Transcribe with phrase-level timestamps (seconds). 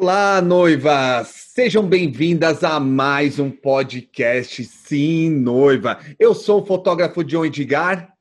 [0.00, 1.26] Olá, noivas!
[1.26, 5.98] Sejam bem-vindas a mais um podcast Sim, Noiva.
[6.20, 8.14] Eu sou o fotógrafo John Edgar.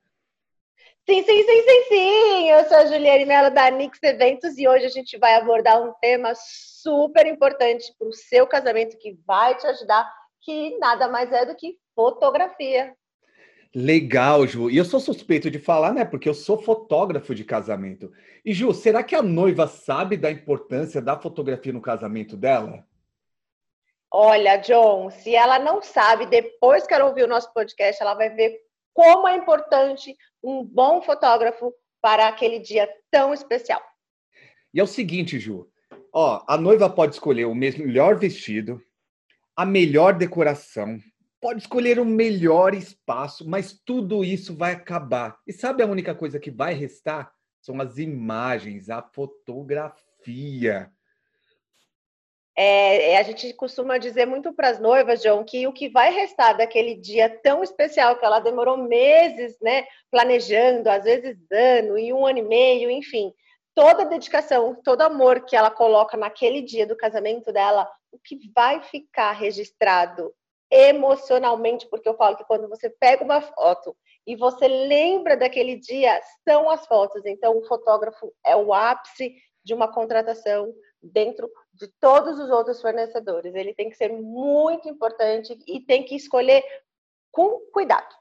[1.07, 2.49] Sim, sim, sim, sim, sim!
[2.49, 5.93] Eu sou a Juliane Mello da Nix Eventos e hoje a gente vai abordar um
[6.01, 11.45] tema super importante para o seu casamento que vai te ajudar, que nada mais é
[11.45, 12.91] do que fotografia.
[13.75, 14.69] Legal, Ju.
[14.69, 16.05] E eu sou suspeito de falar, né?
[16.05, 18.11] Porque eu sou fotógrafo de casamento.
[18.43, 22.85] E, Ju, será que a noiva sabe da importância da fotografia no casamento dela?
[24.11, 28.29] Olha, John, se ela não sabe, depois que ela ouvir o nosso podcast, ela vai
[28.29, 28.57] ver
[28.93, 33.81] como é importante um bom fotógrafo para aquele dia tão especial.
[34.73, 35.69] E é o seguinte, Ju.
[36.13, 38.81] Ó, a noiva pode escolher o melhor vestido,
[39.55, 40.99] a melhor decoração,
[41.39, 45.37] pode escolher o melhor espaço, mas tudo isso vai acabar.
[45.45, 47.31] E sabe a única coisa que vai restar?
[47.61, 50.91] São as imagens, a fotografia.
[52.55, 56.11] É, é a gente costuma dizer muito para as noivas, João, que o que vai
[56.11, 62.11] restar daquele dia tão especial que ela demorou meses, né, planejando, às vezes ano e
[62.11, 63.31] um ano e meio, enfim,
[63.75, 68.39] toda a dedicação, todo amor que ela coloca naquele dia do casamento dela, o que
[68.55, 70.33] vai ficar registrado
[70.69, 76.19] emocionalmente, porque eu falo que quando você pega uma foto e você lembra daquele dia,
[76.47, 77.25] são as fotos.
[77.25, 83.53] Então, o fotógrafo é o ápice de uma contratação dentro de todos os outros fornecedores.
[83.55, 86.63] Ele tem que ser muito importante e tem que escolher
[87.31, 88.15] com cuidado.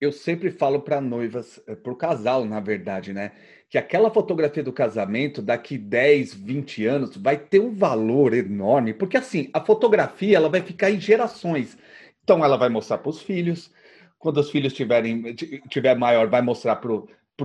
[0.00, 3.32] Eu sempre falo para noivas, eh, para o casal, na verdade, né?
[3.68, 9.16] Que aquela fotografia do casamento, daqui 10, 20 anos, vai ter um valor enorme, porque
[9.16, 11.76] assim, a fotografia ela vai ficar em gerações.
[12.22, 13.72] Então ela vai mostrar para os filhos,
[14.18, 15.34] quando os filhos tiverem
[15.68, 16.92] tiver maior, vai mostrar para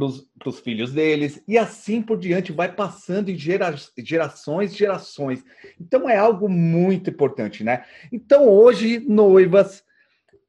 [0.06, 5.44] os filhos deles, e assim por diante, vai passando em gera, gerações gerações.
[5.82, 7.84] Então é algo muito importante, né?
[8.12, 9.84] Então hoje, noivas,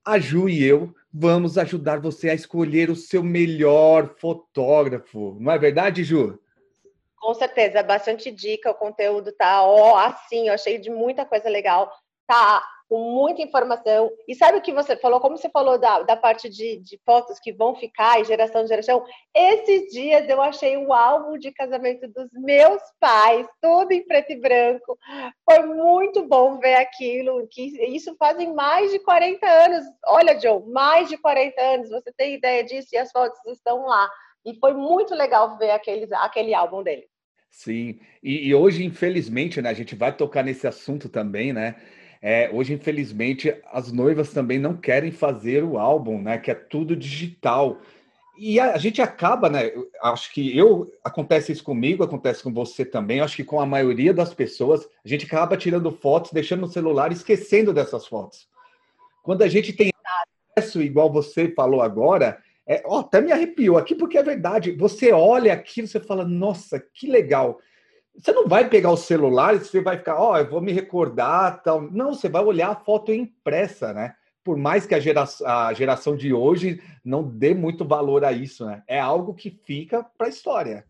[0.04, 5.36] a Ju e eu vamos ajudar você a escolher o seu melhor fotógrafo.
[5.40, 6.38] Não é verdade, Ju?
[7.16, 11.92] Com certeza, bastante dica, o conteúdo tá ó, assim, ó, cheio de muita coisa legal.
[12.26, 14.10] Tá com muita informação.
[14.26, 15.20] E sabe o que você falou?
[15.20, 18.68] Como você falou da, da parte de, de fotos que vão ficar e geração de
[18.68, 19.04] geração?
[19.32, 24.40] Esses dias eu achei o álbum de casamento dos meus pais, tudo em preto e
[24.40, 24.98] branco.
[25.48, 27.62] Foi muito bom ver aquilo, que
[27.94, 29.84] isso fazem mais de 40 anos.
[30.08, 34.10] Olha, Joe, mais de 40 anos, você tem ideia disso e as fotos estão lá.
[34.44, 37.06] E foi muito legal ver aqueles, aquele álbum dele.
[37.48, 41.76] Sim, e, e hoje, infelizmente, né, a gente vai tocar nesse assunto também, né?
[42.22, 46.36] É, hoje, infelizmente, as noivas também não querem fazer o álbum, né?
[46.38, 47.78] Que é tudo digital.
[48.36, 49.70] E a, a, gente acaba, né?
[50.02, 53.20] Acho que eu acontece isso comigo, acontece com você também.
[53.20, 57.10] Acho que com a maioria das pessoas, a gente acaba tirando fotos, deixando no celular,
[57.10, 58.48] esquecendo dessas fotos.
[59.22, 59.90] Quando a gente tem
[60.56, 64.72] acesso, igual você falou agora, é, ó, até me arrepiou aqui porque é verdade.
[64.72, 67.58] Você olha aquilo, você fala, nossa, que legal.
[68.20, 70.72] Você não vai pegar o celular e você vai ficar, ó, oh, eu vou me
[70.72, 71.80] recordar, tal.
[71.80, 74.14] Não, você vai olhar a foto impressa, né?
[74.44, 78.66] Por mais que a geração, a geração de hoje não dê muito valor a isso,
[78.66, 78.82] né?
[78.86, 80.86] É algo que fica para a história.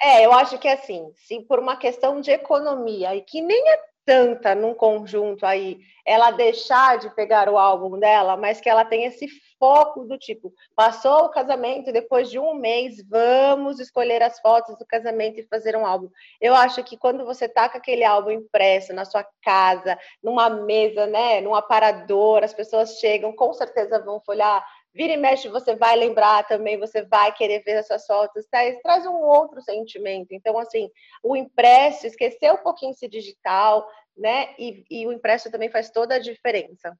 [0.00, 3.91] É, eu acho que assim, se por uma questão de economia e que nem é
[4.04, 9.04] tanta num conjunto aí, ela deixar de pegar o álbum dela, mas que ela tem
[9.04, 14.76] esse foco do tipo, passou o casamento, depois de um mês, vamos escolher as fotos
[14.76, 16.10] do casamento e fazer um álbum.
[16.40, 21.06] Eu acho que quando você tá com aquele álbum impresso na sua casa, numa mesa,
[21.06, 25.96] né, num aparador, as pessoas chegam, com certeza vão folhar, vira e mexe, você vai
[25.96, 28.58] lembrar também, você vai querer ver as suas fotos, tá?
[28.82, 30.32] traz um outro sentimento.
[30.32, 30.88] Então, assim,
[31.22, 33.86] o impresso, esquecer um pouquinho esse digital,
[34.16, 34.54] né?
[34.58, 36.96] E, e o impresso também faz toda a diferença.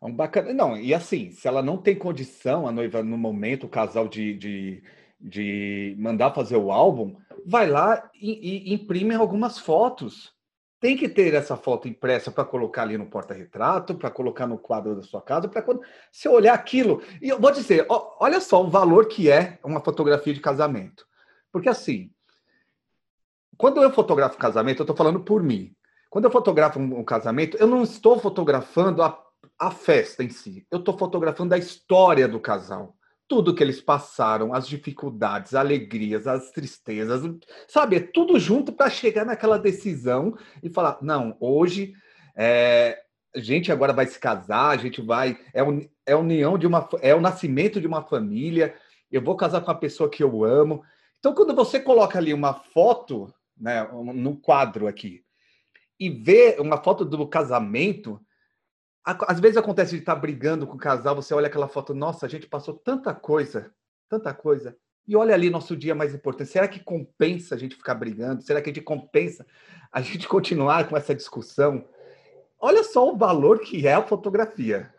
[0.00, 0.52] É um bacana.
[0.52, 4.34] Não, e assim, se ela não tem condição, a noiva, no momento, o casal de,
[4.34, 4.82] de,
[5.20, 10.36] de mandar fazer o álbum, vai lá e, e imprime algumas fotos.
[10.80, 14.94] Tem que ter essa foto impressa para colocar ali no porta-retrato, para colocar no quadro
[14.94, 17.02] da sua casa, para quando você olhar aquilo.
[17.20, 21.06] E eu vou dizer, ó, olha só o valor que é uma fotografia de casamento.
[21.50, 22.10] Porque assim,
[23.56, 25.74] quando eu fotografo casamento, eu estou falando por mim.
[26.08, 29.20] Quando eu fotografo um, casamento, eu não estou fotografando a
[29.58, 30.66] a festa em si.
[30.70, 32.96] Eu estou fotografando a história do casal.
[33.28, 37.22] Tudo que eles passaram, as dificuldades, as alegrias, as tristezas,
[37.68, 37.96] sabe?
[37.96, 41.92] É tudo junto para chegar naquela decisão e falar: não, hoje
[42.34, 42.98] é,
[43.34, 45.38] a gente agora vai se casar, a gente vai.
[45.52, 46.88] É, un, é união de uma.
[47.00, 48.74] É o nascimento de uma família.
[49.10, 50.82] Eu vou casar com a pessoa que eu amo.
[51.18, 55.22] Então, quando você coloca ali uma foto né, no quadro aqui,
[55.98, 58.20] e ver uma foto do casamento,
[59.26, 62.28] às vezes acontece de estar brigando com o casal, você olha aquela foto, nossa, a
[62.28, 63.72] gente passou tanta coisa,
[64.08, 64.76] tanta coisa,
[65.06, 66.50] e olha ali nosso dia mais importante.
[66.50, 68.42] Será que compensa a gente ficar brigando?
[68.42, 69.46] Será que a gente compensa
[69.90, 71.88] a gente continuar com essa discussão?
[72.60, 74.92] Olha só o valor que é a fotografia.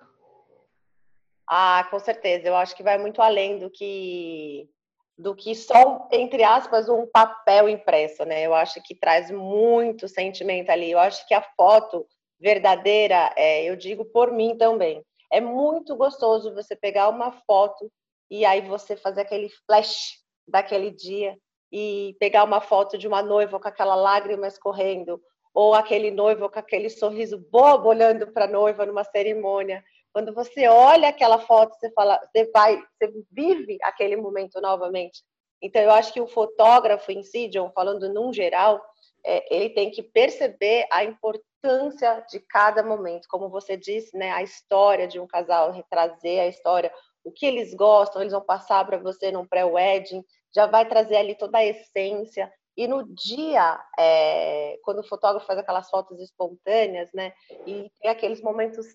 [1.47, 2.47] Ah, com certeza.
[2.47, 4.67] Eu acho que vai muito além do que
[5.15, 8.41] do que só, entre aspas, um papel impresso, né?
[8.41, 10.91] Eu acho que traz muito sentimento ali.
[10.91, 12.07] Eu acho que a foto
[12.39, 17.91] verdadeira, é, eu digo por mim também, é muito gostoso você pegar uma foto
[18.29, 21.37] e aí você fazer aquele flash daquele dia
[21.71, 25.21] e pegar uma foto de uma noiva com aquela lágrima escorrendo
[25.53, 29.83] ou aquele noivo com aquele sorriso bobo olhando para a noiva numa cerimônia.
[30.11, 35.23] Quando você olha aquela foto, você fala, você vai, você vive aquele momento novamente.
[35.61, 38.81] Então, eu acho que o fotógrafo em si, John, falando num geral,
[39.25, 43.27] é, ele tem que perceber a importância de cada momento.
[43.29, 46.91] Como você disse, né, a história de um casal, retrazer a história,
[47.23, 50.23] o que eles gostam, eles vão passar para você num pré-wedding,
[50.55, 52.51] já vai trazer ali toda a essência.
[52.77, 57.33] E no dia, é, quando o fotógrafo faz aquelas fotos espontâneas, né,
[57.65, 58.85] e tem aqueles momentos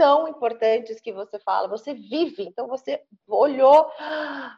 [0.00, 3.86] tão importantes que você fala, você vive, então você olhou,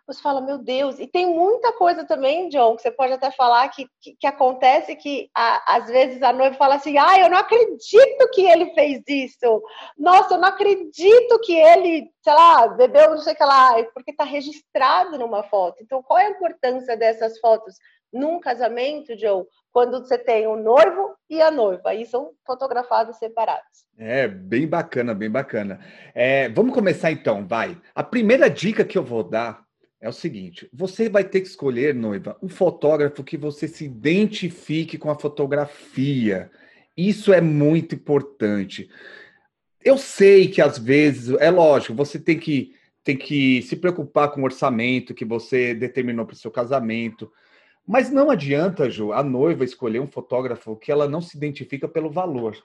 [0.07, 3.69] você fala, meu Deus, e tem muita coisa também, John, que você pode até falar
[3.71, 7.39] que, que, que acontece que a, às vezes a noiva fala assim, ah, eu não
[7.39, 9.61] acredito que ele fez isso,
[9.99, 14.13] nossa, eu não acredito que ele, sei lá, bebeu não sei o que lá, porque
[14.13, 15.83] está registrado numa foto.
[15.83, 17.75] Então, qual é a importância dessas fotos
[18.13, 23.87] num casamento, Joe, quando você tem o noivo e a noiva, aí são fotografados separados.
[23.97, 25.81] É, bem bacana, bem bacana.
[26.15, 27.81] É, vamos começar então, vai.
[27.95, 29.65] A primeira dica que eu vou dar
[30.01, 34.99] é o seguinte: você vai ter que escolher, noiva, um fotógrafo que você se identifique
[34.99, 36.51] com a fotografia.
[36.97, 38.91] Isso é muito importante.
[39.83, 44.43] Eu sei que às vezes, é lógico, você tem que, tem que se preocupar com
[44.43, 47.33] o orçamento que você determinou para o seu casamento
[47.87, 52.11] mas não adianta, Ju, a noiva escolher um fotógrafo que ela não se identifica pelo
[52.11, 52.57] valor,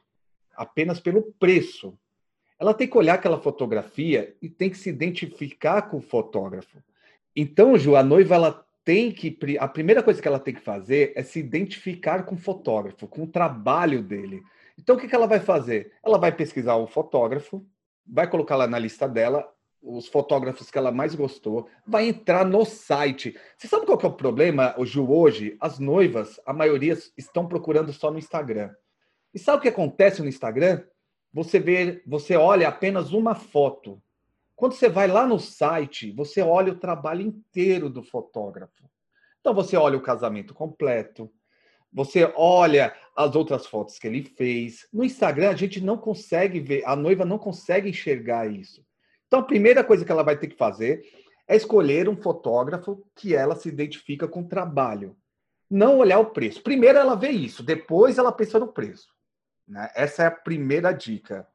[0.55, 1.97] apenas pelo preço.
[2.59, 6.77] Ela tem que olhar aquela fotografia e tem que se identificar com o fotógrafo.
[7.35, 11.11] Então, Ju, a noiva ela tem que a primeira coisa que ela tem que fazer
[11.15, 14.41] é se identificar com o fotógrafo, com o trabalho dele.
[14.77, 15.93] Então, o que ela vai fazer?
[16.03, 17.65] Ela vai pesquisar o fotógrafo,
[18.05, 19.47] vai colocar lá na lista dela
[19.87, 23.35] os fotógrafos que ela mais gostou, vai entrar no site.
[23.57, 25.55] Você sabe qual que é o problema, Ju, hoje?
[25.59, 28.71] As noivas, a maioria estão procurando só no Instagram.
[29.33, 30.83] E sabe o que acontece no Instagram?
[31.33, 34.01] Você vê, você olha apenas uma foto.
[34.55, 38.89] Quando você vai lá no site, você olha o trabalho inteiro do fotógrafo.
[39.39, 41.31] Então você olha o casamento completo,
[41.93, 44.87] você olha as outras fotos que ele fez.
[44.91, 48.86] No Instagram a gente não consegue ver, a noiva não consegue enxergar isso.
[49.27, 51.03] Então, a primeira coisa que ela vai ter que fazer
[51.47, 55.15] é escolher um fotógrafo que ela se identifica com o trabalho.
[55.69, 56.63] Não olhar o preço.
[56.63, 59.07] Primeiro ela vê isso, depois ela pensa no preço.
[59.67, 59.89] Né?
[59.95, 61.47] Essa é a primeira dica.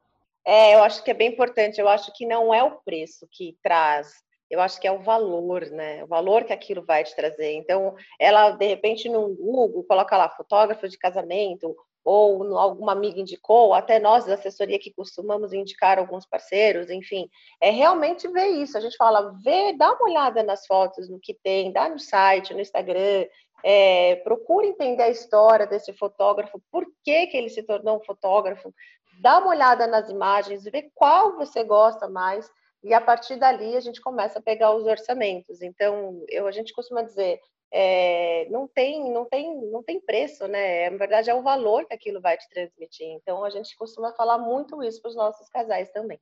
[0.45, 1.79] É, eu acho que é bem importante.
[1.79, 4.13] Eu acho que não é o preço que traz,
[4.53, 6.03] eu acho que é o valor, né?
[6.03, 7.53] O valor que aquilo vai te trazer.
[7.53, 13.67] Então, ela, de repente, no Google, coloca lá fotógrafo de casamento, ou alguma amiga indicou,
[13.67, 17.29] ou até nós da assessoria que costumamos indicar alguns parceiros, enfim,
[17.61, 18.77] é realmente ver isso.
[18.77, 22.53] A gente fala, vê, dá uma olhada nas fotos, no que tem, dá no site,
[22.53, 23.25] no Instagram,
[23.63, 28.73] é, procura entender a história desse fotógrafo, por que, que ele se tornou um fotógrafo,
[29.21, 32.51] dá uma olhada nas imagens, vê qual você gosta mais,
[32.83, 35.61] e a partir dali a gente começa a pegar os orçamentos.
[35.61, 37.39] Então, eu, a gente costuma dizer,
[37.73, 41.93] é, não tem não tem não tem preço né na verdade é o valor que
[41.93, 45.91] aquilo vai te transmitir então a gente costuma falar muito isso para os nossos casais
[45.91, 46.19] também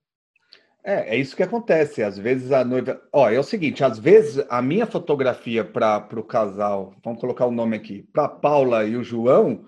[0.83, 2.01] é, é isso que acontece.
[2.01, 3.01] Às vezes a noiva.
[3.13, 7.51] Ó, é o seguinte: às vezes a minha fotografia para o casal, vamos colocar o
[7.51, 9.65] nome aqui, para Paula e o João,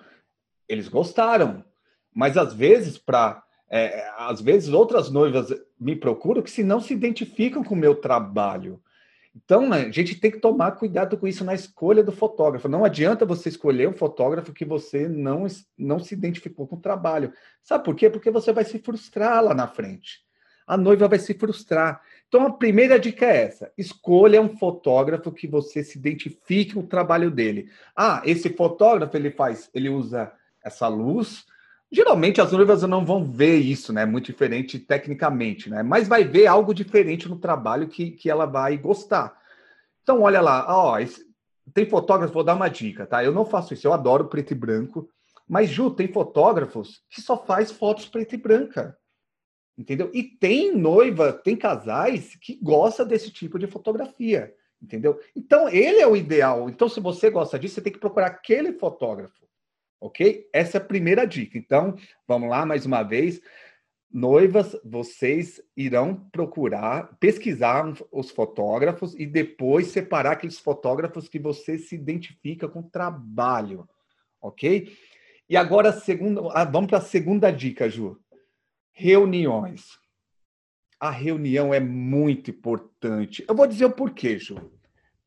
[0.68, 1.64] eles gostaram.
[2.14, 3.44] Mas às vezes, para.
[3.70, 5.50] É, às vezes outras noivas
[5.80, 8.82] me procuram que se não se identificam com o meu trabalho.
[9.36, 12.70] Então, né, a gente tem que tomar cuidado com isso na escolha do fotógrafo.
[12.70, 15.48] Não adianta você escolher um fotógrafo que você não,
[15.78, 17.34] não se identificou com o trabalho.
[17.64, 18.10] Sabe por quê?
[18.10, 20.22] Porque você vai se frustrar lá na frente.
[20.68, 22.02] A noiva vai se frustrar.
[22.28, 26.88] Então, a primeira dica é essa: escolha um fotógrafo que você se identifique com o
[26.88, 27.70] trabalho dele.
[27.96, 30.32] Ah, esse fotógrafo ele faz, ele usa
[30.64, 31.46] essa luz,
[31.94, 34.04] Geralmente as noivas não vão ver isso, né?
[34.04, 35.84] Muito diferente tecnicamente, né?
[35.84, 39.40] Mas vai ver algo diferente no trabalho que, que ela vai gostar.
[40.02, 41.24] Então, olha lá, ó, esse,
[41.72, 43.24] tem fotógrafo, vou dar uma dica, tá?
[43.24, 45.08] Eu não faço isso, eu adoro preto e branco,
[45.48, 48.98] mas Ju, tem fotógrafos que só faz fotos preto e branca.
[49.78, 50.10] Entendeu?
[50.16, 55.20] E tem noiva, tem casais que gosta desse tipo de fotografia, entendeu?
[55.36, 56.72] Então, ele é o ideal.
[56.72, 59.44] Então, se você gosta disso, você tem que procurar aquele fotógrafo,
[60.04, 60.50] ok?
[60.52, 61.58] Essa é a primeira dica.
[61.58, 61.96] Então,
[62.28, 63.42] vamos lá mais uma vez.
[64.12, 71.96] Noivas, vocês irão procurar, pesquisar os fotógrafos e depois separar aqueles fotógrafos que você se
[71.96, 73.88] identifica com o trabalho,
[74.42, 74.94] ok?
[75.50, 78.20] E agora, segunda, vamos para a segunda dica, Ju.
[78.92, 79.88] Reuniões.
[81.00, 83.44] A reunião é muito importante.
[83.48, 84.58] Eu vou dizer o porquê, Ju.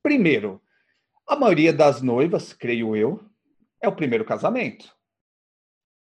[0.02, 0.60] Primeiro,
[1.26, 3.24] a maioria das noivas, creio eu,
[3.80, 4.94] é o primeiro casamento.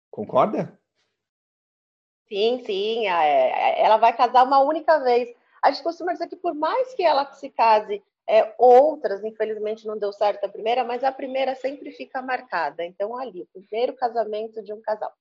[0.09, 0.79] Concorda?
[2.27, 3.07] Sim, sim.
[3.07, 5.33] É, ela vai casar uma única vez.
[5.62, 9.97] A gente costuma dizer que por mais que ela se case é, outras, infelizmente não
[9.97, 12.83] deu certo a primeira, mas a primeira sempre fica marcada.
[12.83, 15.13] Então, ali, o primeiro casamento de um casal.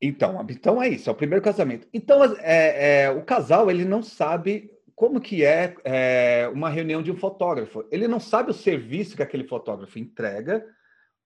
[0.00, 1.86] Então, então é isso, é o primeiro casamento.
[1.92, 7.10] Então, é, é, o casal ele não sabe como que é, é, uma reunião de
[7.10, 7.84] um fotógrafo.
[7.90, 10.64] Ele não sabe o serviço que aquele fotógrafo entrega,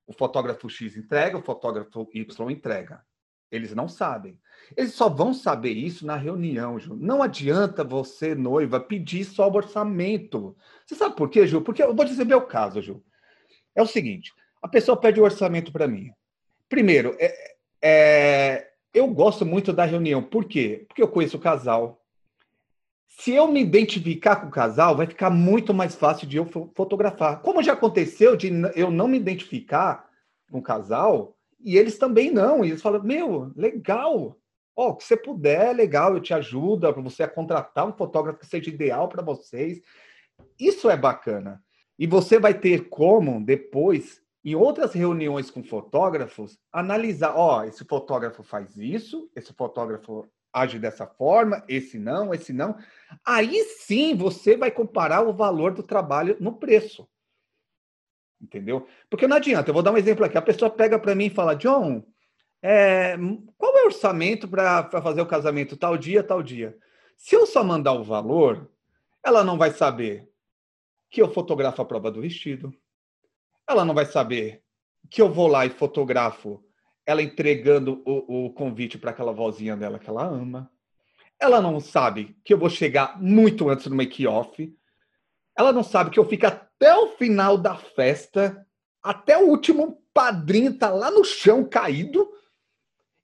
[0.07, 3.03] o fotógrafo X entrega, o fotógrafo Y entrega.
[3.51, 4.39] Eles não sabem.
[4.77, 6.97] Eles só vão saber isso na reunião, Ju.
[6.97, 10.57] Não adianta você, noiva, pedir só o orçamento.
[10.85, 11.61] Você sabe por quê, Ju?
[11.61, 13.03] Porque eu vou dizer meu caso, Ju.
[13.75, 16.11] É o seguinte: a pessoa pede o orçamento para mim.
[16.69, 20.23] Primeiro, é, é, eu gosto muito da reunião.
[20.23, 20.85] Por quê?
[20.89, 22.04] Porque eu conheço o casal.
[23.17, 27.41] Se eu me identificar com o casal, vai ficar muito mais fácil de eu fotografar.
[27.43, 30.09] Como já aconteceu de eu não me identificar
[30.51, 32.65] com o casal, e eles também não.
[32.65, 34.37] E eles falam: Meu, legal.
[34.77, 38.41] Ó, oh, que você puder, legal, eu te ajudo para você a contratar um fotógrafo
[38.41, 39.81] que seja ideal para vocês.
[40.59, 41.63] Isso é bacana.
[41.97, 47.85] E você vai ter como, depois, em outras reuniões com fotógrafos, analisar: ó, oh, esse
[47.85, 52.79] fotógrafo faz isso, esse fotógrafo age dessa forma, esse não, esse não.
[53.27, 57.09] Aí sim você vai comparar o valor do trabalho no preço
[58.45, 58.87] entendeu?
[59.09, 60.37] Porque não adianta, eu vou dar um exemplo aqui.
[60.37, 62.05] A pessoa pega para mim e fala, John,
[62.63, 63.17] é,
[63.57, 66.77] qual é o orçamento para fazer o casamento tal dia, tal dia?
[67.17, 68.71] Se eu só mandar o valor,
[69.25, 70.29] ela não vai saber
[71.11, 72.75] que eu fotografo a prova do vestido.
[73.69, 74.63] Ela não vai saber
[75.11, 76.63] que eu vou lá e fotografo
[77.07, 80.71] ela entregando o, o convite para aquela vozinha dela que ela ama.
[81.39, 84.75] Ela não sabe que eu vou chegar muito antes do make-off.
[85.57, 88.67] Ela não sabe que eu fico até o final da festa,
[89.03, 92.31] até o último padrinho tá lá no chão caído.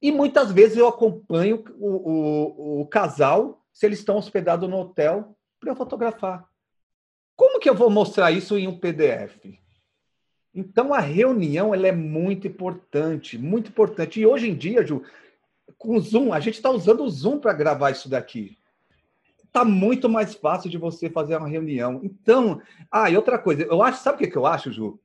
[0.02, 5.36] E muitas vezes eu acompanho o, o, o casal, se eles estão hospedados no hotel,
[5.58, 6.48] para eu fotografar.
[7.36, 9.59] Como que eu vou mostrar isso em um PDF?
[10.54, 14.20] Então a reunião ela é muito importante, muito importante.
[14.20, 15.02] E hoje em dia, Ju,
[15.78, 18.58] com o Zoom, a gente está usando o Zoom para gravar isso daqui
[19.52, 22.00] tá muito mais fácil de você fazer uma reunião.
[22.02, 24.98] Então, ah, e outra coisa, eu acho, sabe o que, que eu acho, Ju?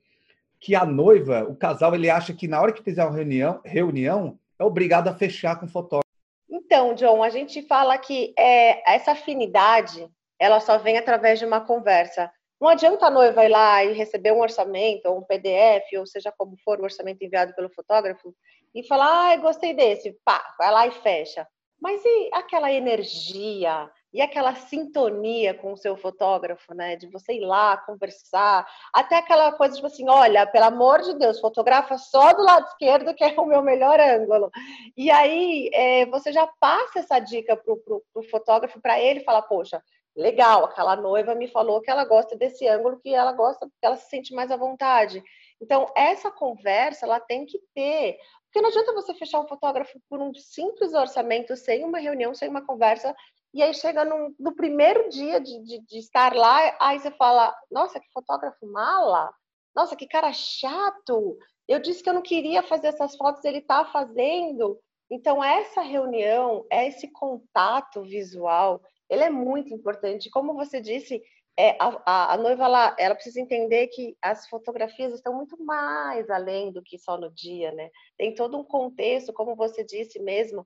[0.60, 4.40] Que a noiva, o casal, ele acha que na hora que fizer uma reunião, reunião
[4.60, 6.06] é obrigado a fechar com o fotógrafo.
[6.50, 10.08] Então, John, a gente fala que é, essa afinidade,
[10.40, 12.32] ela só vem através de uma conversa.
[12.60, 16.32] Não adianta a noiva ir lá e receber um orçamento, ou um PDF, ou seja
[16.32, 18.34] como for o orçamento enviado pelo fotógrafo,
[18.74, 21.48] e falar, ah, gostei desse, pá, vai lá e fecha.
[21.80, 26.96] Mas e aquela energia, e aquela sintonia com o seu fotógrafo, né?
[26.96, 31.42] De você ir lá conversar, até aquela coisa tipo assim, olha, pelo amor de Deus,
[31.42, 34.50] fotografa só do lado esquerdo que é o meu melhor ângulo.
[34.96, 39.42] E aí é, você já passa essa dica pro, pro, pro fotógrafo para ele falar,
[39.42, 39.84] poxa,
[40.16, 43.98] legal, aquela noiva me falou que ela gosta desse ângulo, que ela gosta, que ela
[43.98, 45.24] se sente mais à vontade.
[45.62, 48.18] Então essa conversa ela tem que ter
[48.56, 52.48] porque não adianta você fechar um fotógrafo por um simples orçamento, sem uma reunião, sem
[52.48, 53.14] uma conversa,
[53.54, 58.00] e aí chega no, primeiro dia de, de, de, estar lá, aí você fala, nossa,
[58.00, 59.30] que fotógrafo mala,
[59.76, 63.84] nossa, que cara chato, eu disse que eu não queria fazer essas fotos, ele está
[63.84, 64.80] fazendo.
[65.12, 70.30] Então, essa reunião, esse contato visual, ele é muito importante.
[70.30, 71.22] Como você disse,
[71.58, 76.72] é, a, a, noiva ela, ela precisa entender que as fotografias estão muito mais além
[76.72, 77.90] do que só no dia, né?
[78.18, 80.66] Tem todo um contexto, como você disse mesmo,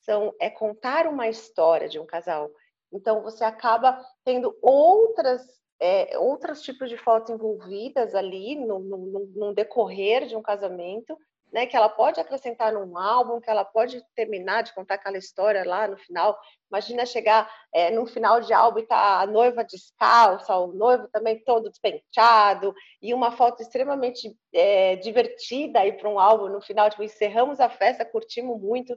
[0.00, 2.50] são é contar uma história de um casal.
[2.92, 9.54] Então você acaba tendo outras é, outros tipos de fotos envolvidas ali no, no, no,
[9.54, 11.16] decorrer de um casamento
[11.52, 15.64] né, que ela pode acrescentar num álbum, que ela pode terminar de contar aquela história
[15.64, 16.38] lá no final.
[16.70, 21.42] Imagina chegar é, no final de álbum e tá a noiva descalça, o noivo também
[21.44, 27.02] todo despenteado, e uma foto extremamente é, divertida aí para um álbum no final, tipo,
[27.02, 28.96] encerramos a festa, curtimos muito,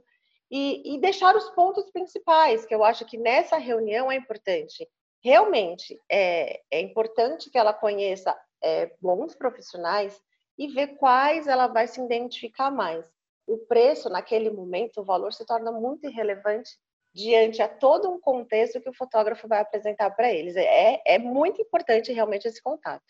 [0.50, 4.88] e, e deixar os pontos principais, que eu acho que nessa reunião é importante.
[5.22, 10.20] Realmente, é, é importante que ela conheça é, bons profissionais,
[10.58, 13.04] e ver quais ela vai se identificar mais.
[13.46, 16.70] O preço, naquele momento, o valor se torna muito irrelevante
[17.14, 20.56] diante a todo um contexto que o fotógrafo vai apresentar para eles.
[20.56, 23.04] É, é muito importante realmente esse contato.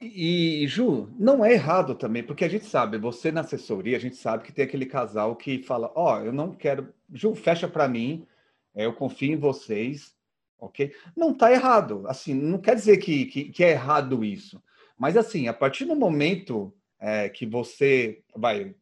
[0.00, 4.16] E, Ju, não é errado também, porque a gente sabe, você na assessoria, a gente
[4.16, 7.86] sabe que tem aquele casal que fala: Ó, oh, eu não quero, Ju, fecha para
[7.86, 8.26] mim,
[8.74, 10.14] é, eu confio em vocês,
[10.58, 10.94] ok?
[11.14, 14.62] Não está errado, assim, não quer dizer que, que, que é errado isso.
[15.00, 18.74] Mas assim, a partir do momento é, que você vai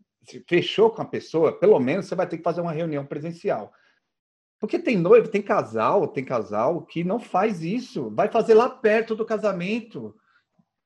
[0.48, 3.72] fechou com a pessoa, pelo menos você vai ter que fazer uma reunião presencial.
[4.60, 9.14] Porque tem noivo, tem casal, tem casal que não faz isso, vai fazer lá perto
[9.14, 10.14] do casamento.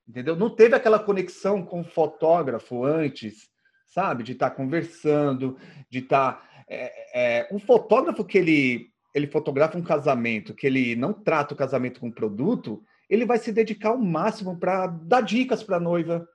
[0.07, 0.37] Entendeu?
[0.37, 3.49] Não teve aquela conexão com o fotógrafo antes,
[3.87, 4.23] sabe?
[4.23, 5.57] De estar tá conversando,
[5.89, 6.35] de estar.
[6.35, 11.55] Tá, é, é, um fotógrafo que ele, ele fotografa um casamento, que ele não trata
[11.55, 15.81] o casamento com produto, ele vai se dedicar ao máximo para dar dicas para a
[15.81, 16.27] noiva,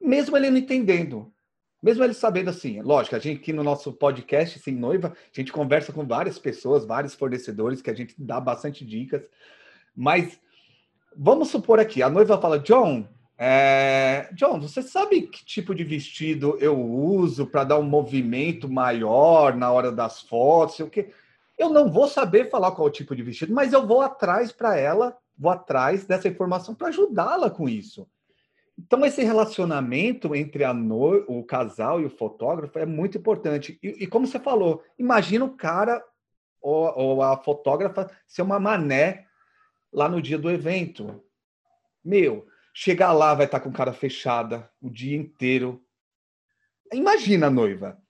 [0.00, 1.30] mesmo ele não entendendo.
[1.82, 5.52] Mesmo ele sabendo assim, lógico, a gente aqui no nosso podcast Sem Noiva, a gente
[5.52, 9.22] conversa com várias pessoas, vários fornecedores, que a gente dá bastante dicas.
[9.94, 10.40] Mas
[11.14, 14.30] vamos supor aqui, a noiva fala, John, é...
[14.32, 19.70] John, você sabe que tipo de vestido eu uso para dar um movimento maior na
[19.70, 20.80] hora das fotos?
[20.80, 21.10] O que?
[21.58, 25.14] Eu não vou saber falar qual tipo de vestido, mas eu vou atrás para ela
[25.38, 28.08] vou atrás dessa informação para ajudá-la com isso.
[28.78, 31.24] Então, esse relacionamento entre no...
[31.26, 33.78] o casal e o fotógrafo é muito importante.
[33.82, 36.04] E, e como você falou, imagina o cara
[36.60, 39.26] ou, ou, a fotógrafa ser uma mané
[39.92, 41.22] lá no dia do evento.
[42.04, 45.82] Meu, chegar lá vai estar com cara fechada o dia inteiro.
[46.92, 48.00] Imagina a noiva.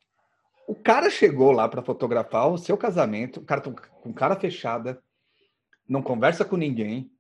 [0.67, 5.03] O cara chegou lá para fotografar o seu casamento, o cara tá com cara fechada,
[5.89, 7.11] não conversa com ninguém,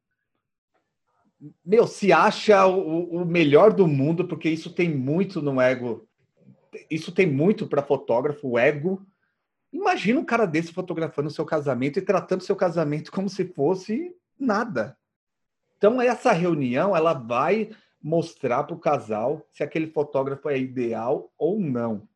[1.64, 6.08] meu, se acha o, o, melhor do mundo, porque isso tem muito no ego.
[6.90, 9.06] Isso tem muito para fotógrafo, o ego.
[9.72, 14.14] Imagina um cara desse fotografando o seu casamento e tratando seu casamento como se fosse
[14.38, 14.96] nada.
[15.76, 17.70] Então, essa reunião ela vai
[18.02, 22.08] mostrar para o casal se aquele fotógrafo é ideal ou não.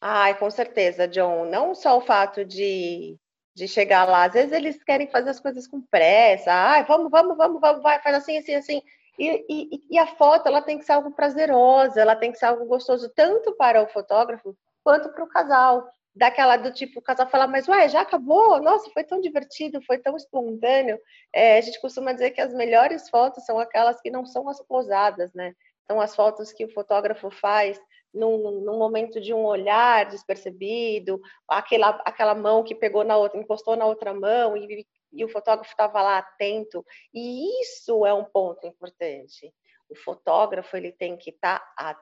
[0.00, 1.44] Ai, com certeza, John.
[1.50, 3.18] Não só o fato de
[3.58, 4.24] de chegar lá.
[4.24, 6.50] Às vezes eles querem fazer as coisas com pressa.
[6.52, 8.82] Ah, vamos, vamos, vamos, vamos, vai, faz assim, assim, assim.
[9.18, 12.46] E, e, e, a foto ela tem que ser algo prazerosa, ela tem que ser
[12.46, 15.88] algo gostoso tanto para o fotógrafo quanto para o casal.
[16.14, 18.60] Daquela do tipo, o casal fala, mas ué, já acabou?
[18.62, 20.98] Nossa, foi tão divertido, foi tão espontâneo.
[21.32, 24.60] É, a gente costuma dizer que as melhores fotos são aquelas que não são as
[24.62, 25.52] posadas, né?
[25.86, 27.80] São as fotos que o fotógrafo faz
[28.12, 33.76] num, num, momento de um olhar despercebido, aquela, aquela mão que pegou na outra, encostou
[33.76, 36.84] na outra mão e, e o fotógrafo estava lá atento.
[37.12, 39.52] E isso é um ponto importante.
[39.88, 41.98] O fotógrafo ele tem que estar tá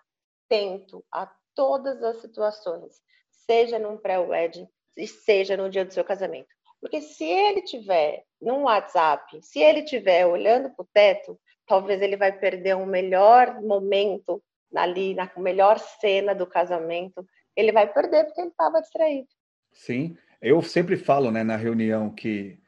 [0.48, 6.48] atento a todas as situações, seja num pré-wedding e seja no dia do seu casamento.
[6.80, 12.16] Porque se ele tiver num WhatsApp, se ele tiver olhando para o teto, talvez ele
[12.16, 14.42] vai perder um melhor momento
[14.74, 19.28] ali na melhor cena do casamento, ele vai perder porque ele estava distraído.
[19.72, 22.58] Sim, eu sempre falo, né, na reunião que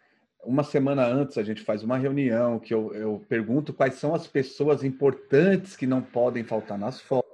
[0.45, 4.27] uma semana antes a gente faz uma reunião que eu, eu pergunto quais são as
[4.27, 7.31] pessoas importantes que não podem faltar nas fotos,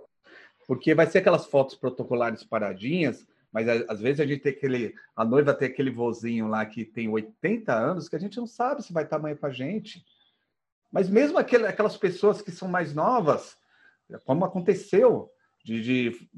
[0.66, 5.24] porque vai ser aquelas fotos protocolares paradinhas, mas às vezes a gente tem aquele, a
[5.24, 8.92] noiva tem aquele vozinho lá que tem 80 anos que a gente não sabe se
[8.92, 10.04] vai estar amanhã com a gente.
[10.90, 13.56] Mas mesmo aquelas pessoas que são mais novas,
[14.24, 15.30] como aconteceu
[15.64, 16.28] de, de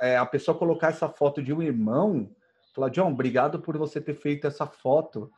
[0.00, 2.30] é, a pessoa colocar essa foto de um irmão,
[2.74, 5.30] falar, John, obrigado por você ter feito essa foto,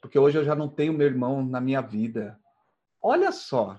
[0.00, 2.38] porque hoje eu já não tenho meu irmão na minha vida.
[3.02, 3.76] Olha só,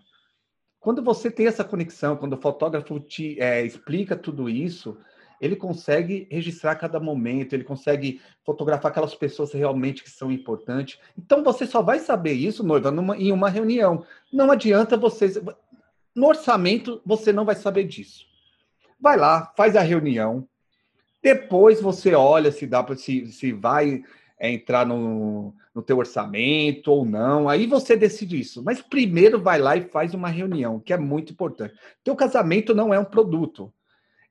[0.80, 4.98] quando você tem essa conexão, quando o fotógrafo te é, explica tudo isso,
[5.40, 11.00] ele consegue registrar cada momento, ele consegue fotografar aquelas pessoas realmente que são importantes.
[11.18, 14.04] Então você só vai saber isso, noiva, numa, em uma reunião.
[14.32, 15.32] Não adianta você.
[16.18, 18.26] No orçamento, você não vai saber disso.
[19.00, 20.50] Vai lá, faz a reunião.
[21.22, 24.02] Depois você olha se dá para se, se vai
[24.40, 27.48] é, entrar no, no teu orçamento ou não.
[27.48, 28.64] Aí você decide isso.
[28.64, 31.76] Mas primeiro vai lá e faz uma reunião, que é muito importante.
[32.04, 33.72] Teu casamento não é um produto.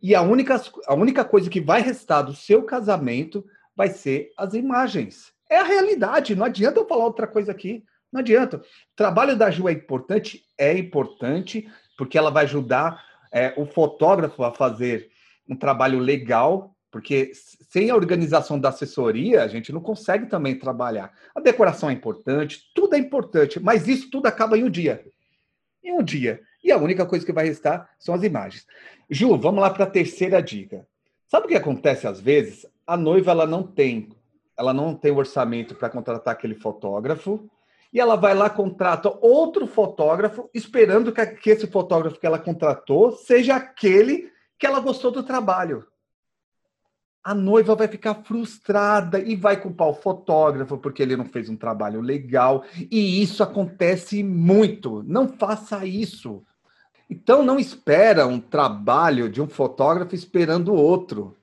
[0.02, 3.46] E a única, a única coisa que vai restar do seu casamento
[3.76, 5.32] vai ser as imagens.
[5.48, 7.84] É a realidade, não adianta eu falar outra coisa aqui.
[8.16, 8.56] Não adianta.
[8.56, 10.42] O trabalho da Ju é importante?
[10.56, 15.10] É importante, porque ela vai ajudar é, o fotógrafo a fazer
[15.46, 21.12] um trabalho legal, porque sem a organização da assessoria, a gente não consegue também trabalhar.
[21.34, 25.04] A decoração é importante, tudo é importante, mas isso tudo acaba em um dia.
[25.84, 26.40] Em um dia.
[26.64, 28.66] E a única coisa que vai restar são as imagens.
[29.10, 30.86] Ju, vamos lá para a terceira dica.
[31.28, 32.64] Sabe o que acontece às vezes?
[32.86, 34.08] A noiva ela não tem,
[34.56, 37.46] ela não tem orçamento para contratar aquele fotógrafo,
[37.96, 43.56] e ela vai lá contrata outro fotógrafo, esperando que, esse fotógrafo que ela contratou seja
[43.56, 45.86] aquele que ela gostou do trabalho.
[47.24, 51.56] A noiva vai ficar frustrada e vai culpar o fotógrafo porque ele não fez um
[51.56, 52.64] trabalho legal.
[52.90, 55.02] E isso acontece muito.
[55.06, 56.44] Não faça isso.
[57.08, 61.34] Então não espera um trabalho de um fotógrafo esperando outro.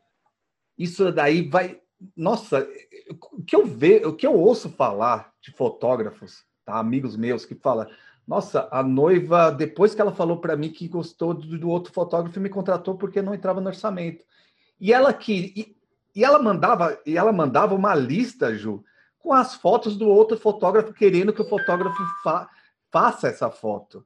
[0.77, 1.81] Isso daí vai.
[2.15, 2.67] Nossa,
[3.09, 6.77] o que eu vejo, o que eu ouço falar de fotógrafos, tá?
[6.77, 7.87] amigos meus que falam,
[8.27, 12.49] nossa, a noiva depois que ela falou para mim que gostou do, outro fotógrafo me
[12.49, 14.23] contratou porque não entrava no orçamento.
[14.79, 15.77] E ela que e,
[16.15, 18.83] e ela mandava e ela mandava uma lista, Ju,
[19.19, 22.49] com as fotos do outro fotógrafo querendo que o fotógrafo fa,
[22.91, 24.05] faça essa foto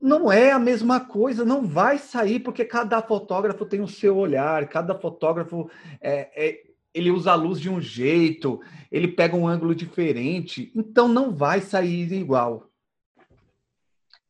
[0.00, 4.66] não é a mesma coisa, não vai sair, porque cada fotógrafo tem o seu olhar,
[4.68, 5.70] cada fotógrafo
[6.00, 11.06] é, é, ele usa a luz de um jeito, ele pega um ângulo diferente, então
[11.08, 12.70] não vai sair igual.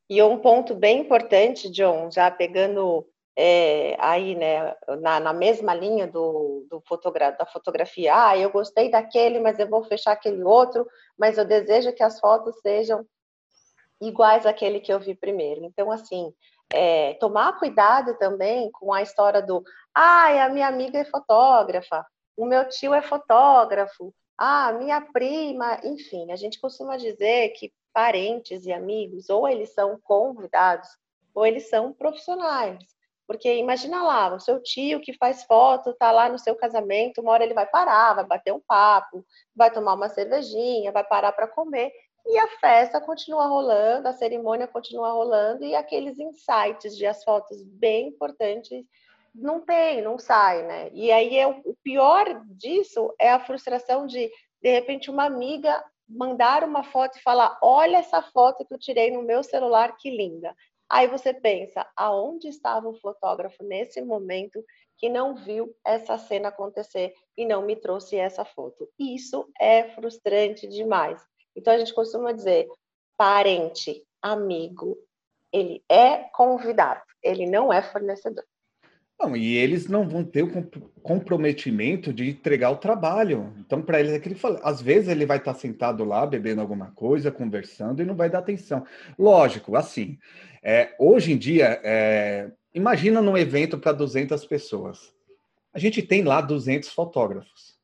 [0.08, 6.06] E um ponto bem importante, John, já pegando é, aí, né, na, na, mesma linha
[6.06, 10.86] do, do fotogra da fotografia, ah, eu gostei daquele, mas eu vou fechar aquele outro,
[11.16, 13.06] mas eu desejo que as fotos sejam
[14.00, 15.64] iguais àquele que eu vi primeiro.
[15.64, 16.34] Então, assim,
[16.72, 19.62] é, tomar cuidado também com a história do
[19.94, 22.04] ah, a minha amiga é fotógrafa,
[22.36, 28.64] o meu tio é fotógrafo, ah, minha prima, enfim, a gente costuma dizer que parentes
[28.64, 30.88] e amigos, ou eles são convidados,
[31.34, 32.78] ou eles são profissionais.
[33.26, 37.32] Porque imagina lá, o seu tio que faz foto, tá lá no seu casamento, uma
[37.32, 41.46] hora ele vai parar, vai bater um papo, vai tomar uma cervejinha, vai parar para
[41.46, 41.92] comer.
[42.26, 47.62] E a festa continua rolando, a cerimônia continua rolando e aqueles insights de as fotos
[47.62, 48.84] bem importantes
[49.34, 50.90] não tem, não sai, né?
[50.92, 54.30] E aí é o pior disso é a frustração de
[54.62, 59.10] de repente uma amiga mandar uma foto e falar: "Olha essa foto que eu tirei
[59.10, 60.54] no meu celular, que linda".
[60.88, 64.62] Aí você pensa, aonde estava o fotógrafo nesse momento
[64.98, 68.88] que não viu essa cena acontecer e não me trouxe essa foto?
[68.98, 71.22] Isso é frustrante demais.
[71.56, 72.66] Então a gente costuma dizer
[73.16, 74.96] parente, amigo,
[75.52, 78.44] ele é convidado, ele não é fornecedor.
[79.20, 80.48] Não, e eles não vão ter o
[81.02, 83.52] comprometimento de entregar o trabalho.
[83.58, 86.62] Então, para eles, é que ele fala, às vezes ele vai estar sentado lá bebendo
[86.62, 88.82] alguma coisa, conversando e não vai dar atenção.
[89.18, 90.18] Lógico, assim,
[90.62, 95.12] é, hoje em dia, é, imagina num evento para 200 pessoas.
[95.74, 97.78] A gente tem lá 200 fotógrafos.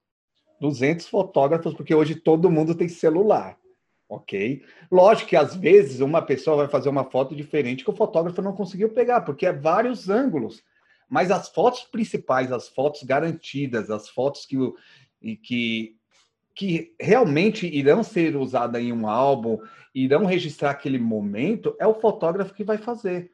[0.59, 3.59] 200 fotógrafos, porque hoje todo mundo tem celular
[4.09, 4.63] ok?
[4.91, 8.53] Lógico que às vezes uma pessoa vai fazer uma foto diferente que o fotógrafo não
[8.53, 10.63] conseguiu pegar, porque é vários ângulos.
[11.09, 14.57] Mas as fotos principais, as fotos garantidas, as fotos que,
[15.43, 15.97] que,
[16.55, 19.59] que realmente irão ser usadas em um álbum,
[19.95, 23.31] irão registrar aquele momento, é o fotógrafo que vai fazer.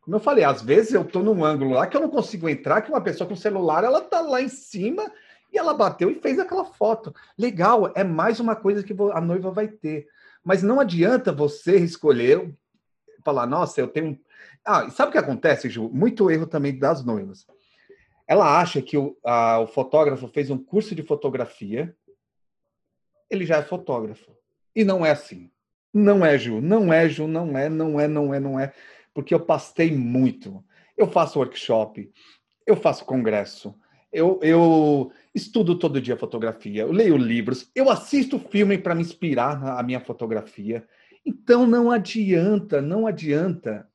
[0.00, 2.80] Como eu falei, às vezes eu estou num ângulo lá que eu não consigo entrar,
[2.80, 5.10] que uma pessoa com celular, ela está lá em cima
[5.52, 7.14] e ela bateu e fez aquela foto.
[7.38, 10.06] Legal, é mais uma coisa que a noiva vai ter.
[10.42, 12.52] Mas não adianta você escolher,
[13.24, 14.18] falar, nossa, eu tenho.
[14.64, 15.88] Ah, sabe o que acontece, Ju?
[15.88, 17.46] Muito erro também das noivas.
[18.26, 21.94] Ela acha que o, a, o fotógrafo fez um curso de fotografia,
[23.28, 24.30] ele já é fotógrafo.
[24.74, 25.50] E não é assim.
[25.92, 26.60] Não é, Ju.
[26.60, 27.26] Não é, Ju.
[27.26, 28.72] Não é, não é, não é, não é.
[29.12, 30.64] Porque eu pastei muito.
[30.96, 32.12] Eu faço workshop,
[32.66, 33.74] eu faço congresso,
[34.12, 39.60] eu, eu estudo todo dia fotografia, eu leio livros, eu assisto filme para me inspirar
[39.60, 40.86] na minha fotografia.
[41.30, 43.88] Então não adianta, não adianta.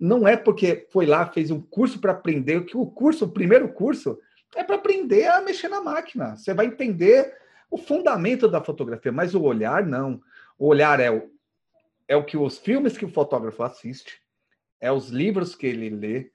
[0.00, 3.70] Não é porque foi lá, fez um curso para aprender, que o curso, o primeiro
[3.74, 4.18] curso,
[4.56, 6.34] é para aprender a mexer na máquina.
[6.34, 7.36] Você vai entender
[7.70, 10.18] o fundamento da fotografia, mas o olhar não.
[10.58, 11.30] O olhar é o,
[12.08, 14.22] é o que os filmes que o fotógrafo assiste,
[14.80, 16.30] é os livros que ele lê,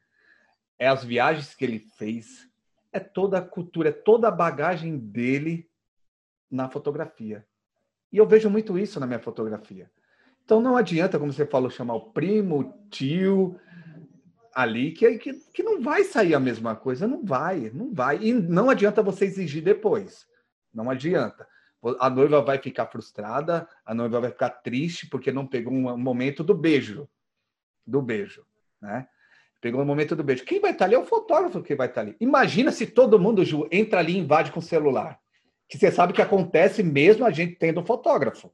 [0.77, 2.47] é as viagens que ele fez,
[2.91, 5.67] é toda a cultura, é toda a bagagem dele
[6.49, 7.43] na fotografia.
[8.11, 9.89] E eu vejo muito isso na minha fotografia.
[10.45, 13.59] Então não adianta, como você falou, chamar o primo, o tio.
[14.53, 18.19] ali que, que, que não vai sair a mesma coisa, não vai, não vai.
[18.21, 20.27] E não adianta você exigir depois.
[20.73, 21.47] Não adianta.
[21.99, 26.43] A noiva vai ficar frustrada, a noiva vai ficar triste porque não pegou um momento
[26.43, 27.07] do beijo.
[27.85, 28.45] Do beijo,
[28.81, 29.07] né?
[29.59, 30.45] Pegou o momento do beijo.
[30.45, 32.15] Quem vai estar ali é o fotógrafo que vai estar ali.
[32.19, 35.19] Imagina se todo mundo, Ju, entra ali e invade com o celular.
[35.69, 38.51] Que você sabe que acontece mesmo a gente tendo um fotógrafo.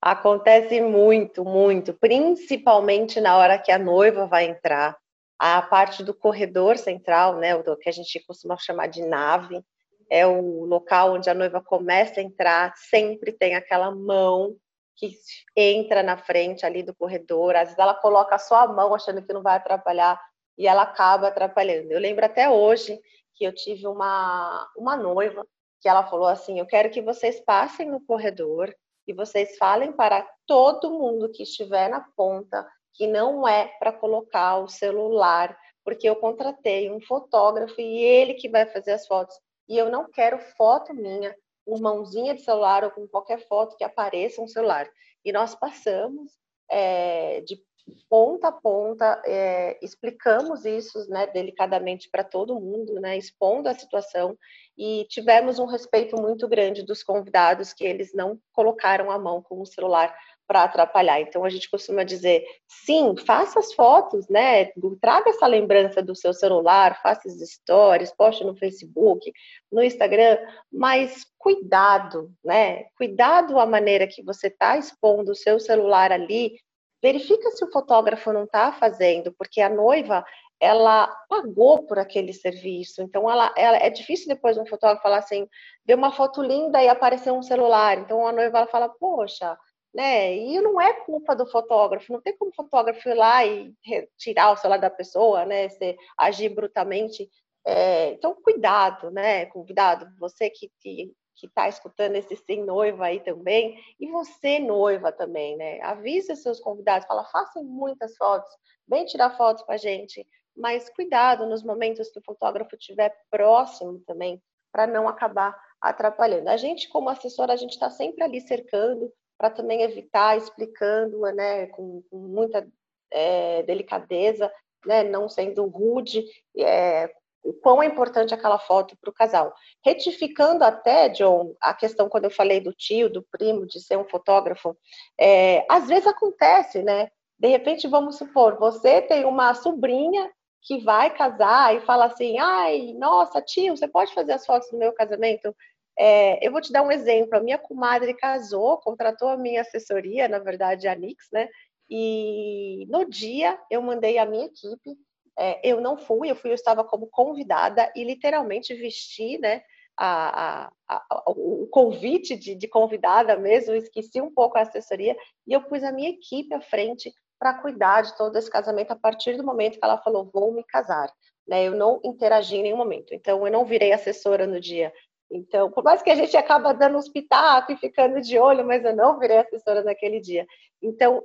[0.00, 4.96] Acontece muito, muito, principalmente na hora que a noiva vai entrar.
[5.38, 9.62] A parte do corredor central, né, o que a gente costuma chamar de nave,
[10.10, 14.56] é o local onde a noiva começa a entrar, sempre tem aquela mão
[14.96, 15.16] que
[15.56, 19.32] entra na frente ali do corredor, às vezes ela coloca só a mão achando que
[19.32, 20.20] não vai atrapalhar
[20.58, 21.92] e ela acaba atrapalhando.
[21.92, 23.00] Eu lembro até hoje
[23.34, 25.46] que eu tive uma, uma noiva
[25.80, 28.74] que ela falou assim: Eu quero que vocês passem no corredor
[29.10, 34.58] e vocês falem para todo mundo que estiver na ponta que não é para colocar
[34.58, 39.36] o celular, porque eu contratei um fotógrafo e ele que vai fazer as fotos.
[39.68, 43.82] E eu não quero foto minha com mãozinha de celular ou com qualquer foto que
[43.82, 44.88] apareça um celular.
[45.24, 46.30] E nós passamos
[46.70, 47.60] é, de
[48.08, 54.38] ponta a ponta, é, explicamos isso né, delicadamente para todo mundo, né, expondo a situação,
[54.80, 59.60] e tivemos um respeito muito grande dos convidados que eles não colocaram a mão com
[59.60, 60.16] o celular
[60.46, 61.20] para atrapalhar.
[61.20, 64.70] Então a gente costuma dizer, sim, faça as fotos, né?
[64.98, 69.30] Traga essa lembrança do seu celular, faça as stories, poste no Facebook,
[69.70, 70.38] no Instagram,
[70.72, 72.84] mas cuidado, né?
[72.96, 76.56] Cuidado a maneira que você está expondo o seu celular ali.
[77.02, 80.24] Verifica se o fotógrafo não está fazendo, porque a noiva
[80.60, 83.02] ela pagou por aquele serviço.
[83.02, 85.48] Então, ela, ela, é difícil depois um fotógrafo falar assim,
[85.84, 87.98] deu uma foto linda e apareceu um celular.
[87.98, 89.56] Então, a noiva ela fala, poxa,
[89.94, 90.36] né?
[90.36, 93.74] E não é culpa do fotógrafo, não tem como o fotógrafo ir lá e
[94.18, 95.68] tirar o celular da pessoa, né?
[95.68, 97.28] Você agir brutamente.
[97.66, 99.46] É, então, cuidado, né?
[99.46, 101.14] Cuidado, você que, que
[101.46, 105.80] está escutando esse sim noiva aí também, e você noiva também, né?
[105.82, 108.50] Avise seus convidados, fala, façam muitas fotos,
[108.86, 110.26] vem tirar fotos com a gente,
[110.60, 116.48] mas cuidado nos momentos que o fotógrafo estiver próximo também, para não acabar atrapalhando.
[116.48, 121.66] A gente, como assessora, a gente está sempre ali cercando, para também evitar, explicando, né,
[121.68, 122.66] com, com muita
[123.10, 124.52] é, delicadeza,
[124.86, 126.24] né, não sendo rude,
[126.56, 127.10] é,
[127.42, 129.54] o quão é importante aquela foto para o casal.
[129.84, 134.08] Retificando até, John, a questão quando eu falei do tio, do primo, de ser um
[134.08, 134.76] fotógrafo,
[135.18, 137.10] é, às vezes acontece, né?
[137.38, 140.30] De repente, vamos supor, você tem uma sobrinha
[140.62, 144.78] que vai casar e fala assim, ai, nossa, tio, você pode fazer as fotos do
[144.78, 145.54] meu casamento?
[145.98, 147.36] É, eu vou te dar um exemplo.
[147.36, 151.48] A minha comadre casou, contratou a minha assessoria, na verdade, a Nix, né?
[151.88, 154.96] E no dia eu mandei a minha equipe.
[155.38, 159.62] É, eu não fui, eu fui, eu estava como convidada e literalmente vesti, né?
[159.96, 165.14] A, a, a, o convite de, de, convidada mesmo, esqueci um pouco a assessoria
[165.46, 168.96] e eu pus a minha equipe à frente para cuidar de todo esse casamento a
[168.96, 171.10] partir do momento que ela falou vou me casar.
[171.48, 171.64] Né?
[171.64, 174.92] Eu não interagi em nenhum momento, então eu não virei assessora no dia
[175.30, 178.84] então, por mais que a gente acaba dando uns pitacos e ficando de olho, mas
[178.84, 180.44] eu não virei assessora naquele dia.
[180.82, 181.22] Então,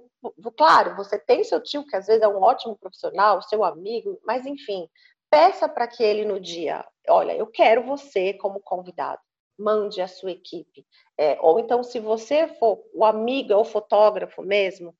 [0.55, 4.45] claro, você tem seu tio, que às vezes é um ótimo profissional, seu amigo, mas
[4.45, 4.87] enfim,
[5.29, 9.21] peça para que ele no dia, olha, eu quero você como convidado,
[9.57, 10.85] mande a sua equipe.
[11.17, 14.95] É, ou então, se você for o amigo ou fotógrafo mesmo,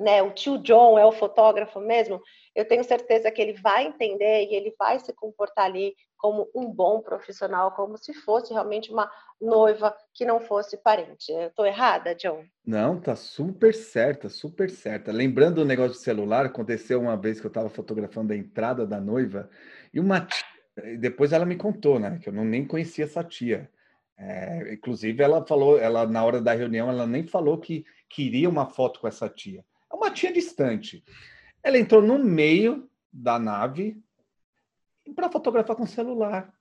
[0.00, 2.20] né, o tio John é o fotógrafo mesmo,
[2.54, 6.66] eu tenho certeza que ele vai entender e ele vai se comportar ali como um
[6.66, 9.10] bom profissional, como se fosse realmente uma
[9.40, 11.32] noiva que não fosse parente.
[11.32, 12.44] Estou errada, John?
[12.66, 15.12] Não, tá super certa, super certa.
[15.12, 19.00] Lembrando o negócio do celular, aconteceu uma vez que eu estava fotografando a entrada da
[19.00, 19.48] noiva
[19.92, 23.70] e uma tia, depois ela me contou, né, que eu não, nem conhecia essa tia.
[24.18, 28.66] É, inclusive, ela falou, ela na hora da reunião, ela nem falou que queria uma
[28.66, 29.64] foto com essa tia.
[29.92, 31.04] É uma tia distante.
[31.62, 34.00] Ela entrou no meio da nave,
[35.14, 36.52] para fotografar com celular.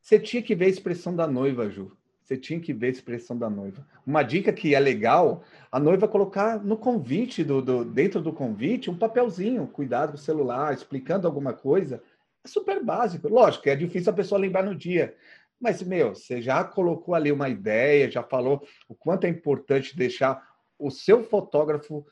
[0.00, 1.96] Você tinha que ver a expressão da noiva, Ju.
[2.22, 3.86] Você tinha que ver a expressão da noiva.
[4.06, 8.90] Uma dica que é legal, a noiva colocar no convite, do, do, dentro do convite,
[8.90, 12.02] um papelzinho, cuidado com o celular, explicando alguma coisa.
[12.42, 13.28] É super básico.
[13.28, 15.14] Lógico, é difícil a pessoa lembrar no dia.
[15.60, 20.42] Mas, meu, você já colocou ali uma ideia, já falou o quanto é importante deixar
[20.78, 22.06] o seu fotógrafo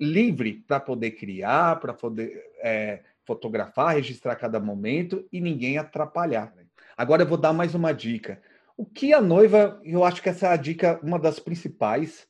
[0.00, 6.52] livre para poder criar, para poder é, fotografar, registrar cada momento e ninguém atrapalhar.
[6.54, 6.64] Né?
[6.96, 8.40] Agora eu vou dar mais uma dica.
[8.76, 12.28] O que a noiva, eu acho que essa é a dica, uma das principais,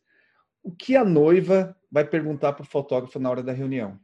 [0.62, 3.98] o que a noiva vai perguntar para o fotógrafo na hora da reunião?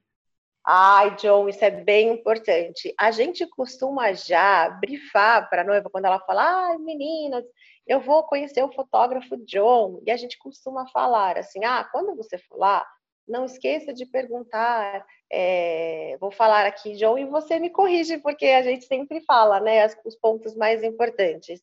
[0.64, 2.94] Ai, John, isso é bem importante.
[2.98, 7.44] A gente costuma já brifar para a noiva quando ela fala, ai, meninas,
[7.84, 10.00] eu vou conhecer o fotógrafo John.
[10.06, 12.86] E a gente costuma falar assim, ah, quando você for lá,
[13.26, 15.04] não esqueça de perguntar.
[15.30, 19.86] É, vou falar aqui, John, e você me corrige, porque a gente sempre fala, né,
[20.04, 21.62] os pontos mais importantes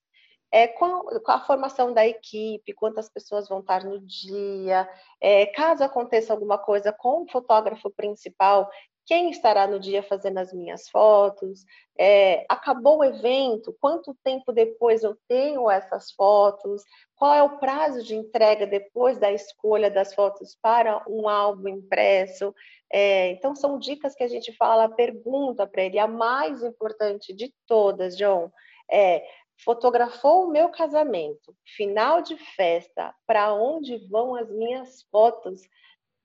[0.52, 4.89] é, com, com, a formação da equipe, quantas pessoas vão estar no dia,
[5.22, 8.69] é, caso aconteça alguma coisa com o fotógrafo principal,
[9.10, 11.65] quem estará no dia fazendo as minhas fotos,
[11.98, 16.84] é, acabou o evento, quanto tempo depois eu tenho essas fotos,
[17.15, 22.54] qual é o prazo de entrega depois da escolha das fotos para um álbum impresso.
[22.93, 25.98] É, então, são dicas que a gente fala, pergunta para ele.
[25.98, 28.52] A mais importante de todas, John,
[28.91, 29.26] é
[29.65, 35.62] fotografou o meu casamento, final de festa, para onde vão as minhas fotos?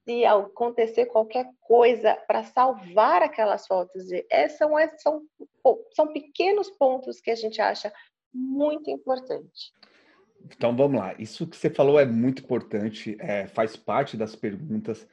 [0.05, 7.31] Se acontecer qualquer coisa para salvar aquelas fotos, Essas são, são, são pequenos pontos que
[7.31, 7.93] a gente acha
[8.33, 9.73] muito importante.
[10.45, 11.15] Então vamos lá.
[11.19, 15.09] Isso que você falou é muito importante, é, faz parte das perguntas,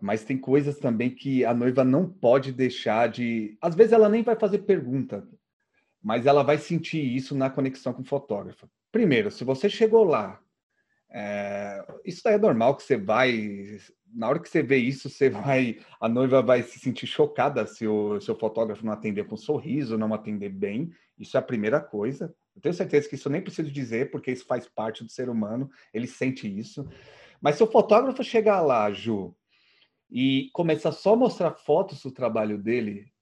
[0.00, 3.56] mas tem coisas também que a noiva não pode deixar de.
[3.60, 5.26] Às vezes ela nem vai fazer pergunta,
[6.02, 8.68] mas ela vai sentir isso na conexão com o fotógrafo.
[8.92, 10.40] Primeiro, se você chegou lá,
[11.10, 13.78] é, isso daí é normal que você vai,
[14.16, 17.86] na hora que você vê isso, você vai, a noiva vai se sentir chocada se
[17.86, 20.90] o seu fotógrafo não atender com um sorriso, não atender bem.
[21.18, 22.34] Isso é a primeira coisa.
[22.54, 25.28] Eu tenho certeza que isso eu nem preciso dizer, porque isso faz parte do ser
[25.28, 26.88] humano, ele sente isso.
[27.42, 29.36] Mas se o fotógrafo chegar lá, Ju,
[30.10, 33.12] e começar só a mostrar fotos do trabalho dele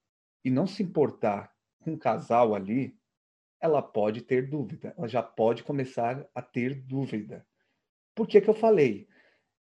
[0.44, 2.96] e não se importar com um casal ali,
[3.60, 7.44] ela pode ter dúvida, ela já pode começar a ter dúvida.
[8.14, 9.08] Por que que eu falei?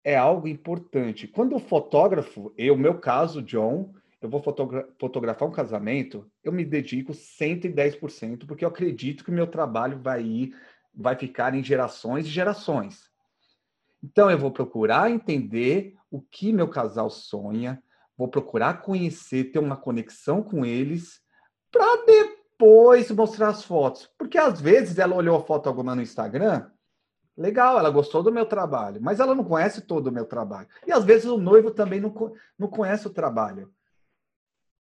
[0.05, 1.27] É algo importante.
[1.27, 3.91] Quando o fotógrafo, eu, meu caso, John,
[4.21, 9.33] eu vou fotogra fotografar um casamento, eu me dedico 110%, porque eu acredito que o
[9.33, 10.55] meu trabalho vai ir,
[10.93, 13.09] vai ficar em gerações e gerações.
[14.03, 17.81] Então eu vou procurar entender o que meu casal sonha,
[18.15, 21.19] vou procurar conhecer, ter uma conexão com eles
[21.71, 24.07] para depois mostrar as fotos.
[24.19, 26.69] Porque às vezes ela olhou a foto alguma no Instagram,
[27.37, 30.67] legal, ela gostou do meu trabalho, mas ela não conhece todo o meu trabalho.
[30.85, 32.13] E às vezes o noivo também não,
[32.57, 33.71] não conhece o trabalho.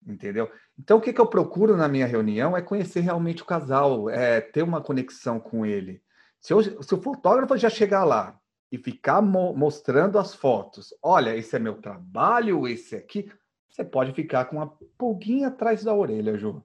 [0.06, 0.50] Entendeu?
[0.78, 4.40] Então, o que, que eu procuro na minha reunião é conhecer realmente o casal, é
[4.40, 6.02] ter uma conexão com ele.
[6.40, 8.38] Se, eu, se o fotógrafo já chegar lá
[8.70, 13.32] e ficar mo mostrando as fotos, olha, esse é meu trabalho, esse aqui,
[13.68, 16.62] você pode ficar com uma pulguinha atrás da orelha, Ju.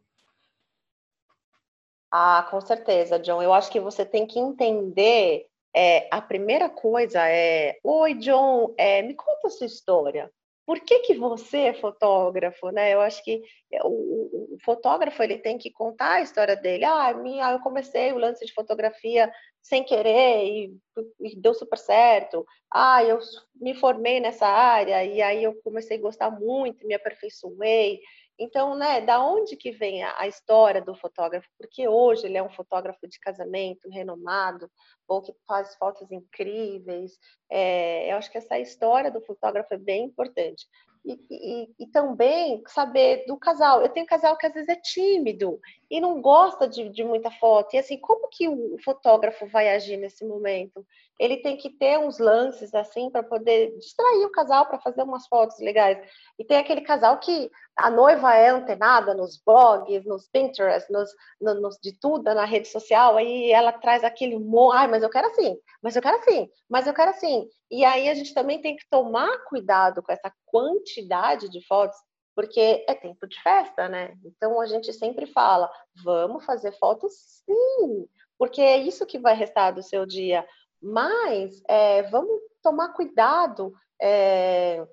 [2.12, 3.42] Ah, com certeza, John.
[3.42, 5.49] Eu acho que você tem que entender.
[5.76, 10.32] É, a primeira coisa é: Oi, John, é, me conta a sua história.
[10.66, 12.94] Por que, que você é fotógrafo, né?
[12.94, 13.42] Eu acho que
[13.84, 16.86] o, o, fotógrafo ele tem que contar a história dele.
[16.86, 19.32] Ah, minha, eu comecei o lance de fotografia
[19.64, 20.78] sem querer e,
[21.22, 22.46] e deu super certo.
[22.72, 23.18] Ah, eu
[23.56, 28.00] me formei nessa área e aí eu comecei a gostar muito, me aperfeiçoei.
[28.40, 31.48] Então, né, da onde que vem a, a, história do fotógrafo?
[31.58, 34.72] Porque hoje ele é um fotógrafo de casamento renomado,
[35.06, 37.20] ou que faz fotos incríveis.
[37.52, 40.66] É, eu acho que essa história do fotógrafo é bem importante.
[41.04, 43.82] E, e, e, também saber do casal.
[43.82, 47.74] Eu tenho casal que às vezes é tímido e não gosta de, de muita foto.
[47.74, 50.86] E assim, como que o fotógrafo vai agir nesse momento?
[51.20, 55.28] Ele tem que ter uns lances assim para poder distrair o casal para fazer umas
[55.28, 55.98] fotos legais.
[56.38, 61.10] E tem aquele casal que a noiva é antenada nos blogs, nos Pinterest, nos,
[61.42, 64.36] no, nos de tudo na rede social, aí ela traz aquele,
[64.74, 67.48] ai, mas eu quero assim, mas eu quero assim, mas eu quero assim.
[67.72, 71.98] E aí a gente também tem que tomar cuidado com essa quantidade de fotos,
[72.40, 74.14] porque é tempo de festa, né?
[74.24, 75.70] Então a gente sempre fala,
[76.02, 80.48] vamos fazer fotos sim, porque é isso que vai restar do seu dia.
[80.82, 84.88] Mas é, vamos tomar cuidado é,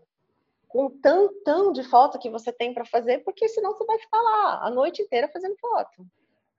[0.67, 4.21] com o tantão de foto que você tem para fazer, porque senão você vai ficar
[4.21, 6.05] lá a noite inteira fazendo foto.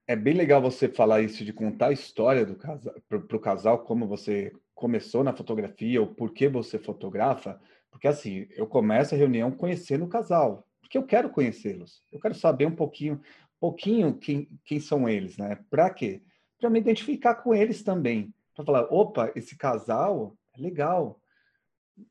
[0.08, 3.80] É bem legal você falar isso de contar a história do casal para o casal,
[3.80, 7.59] como você começou na fotografia ou por que você fotografa,
[7.91, 12.01] porque assim, eu começo a reunião conhecendo o casal, porque eu quero conhecê-los.
[12.11, 13.21] Eu quero saber um pouquinho,
[13.59, 15.59] pouquinho quem, quem são eles, né?
[15.69, 16.21] Para quê?
[16.59, 18.33] Para me identificar com eles também.
[18.55, 21.21] Para falar, opa, esse casal é legal.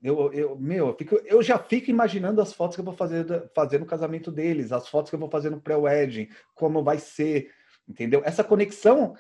[0.02, 3.50] Eu, eu, meu, eu, fico, eu já fico imaginando as fotos que eu vou fazer,
[3.54, 7.50] fazer no casamento deles, as fotos que eu vou fazer no pré-wedding, como vai ser,
[7.88, 8.20] entendeu?
[8.24, 9.16] Essa conexão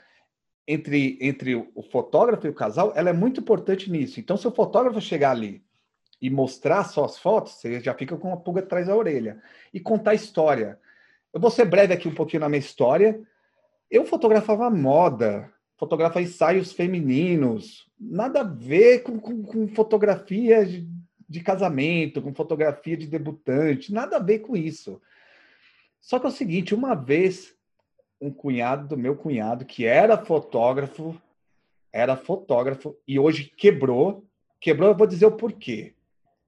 [0.68, 4.20] entre, entre o fotógrafo e o casal, ela é muito importante nisso.
[4.20, 5.65] Então, se o fotógrafo chegar ali
[6.20, 9.40] e mostrar só as fotos, você já fica com uma pulga atrás da orelha.
[9.72, 10.78] E contar história.
[11.32, 13.20] Eu vou ser breve aqui um pouquinho na minha história.
[13.90, 20.88] Eu fotografava moda, fotografava ensaios femininos, nada a ver com, com, com fotografia de,
[21.28, 25.00] de casamento, com fotografia de debutante, nada a ver com isso.
[26.00, 27.54] Só que é o seguinte, uma vez
[28.20, 31.20] um cunhado do meu cunhado, que era fotógrafo,
[31.92, 34.24] era fotógrafo e hoje quebrou.
[34.60, 35.95] Quebrou, eu vou dizer o porquê.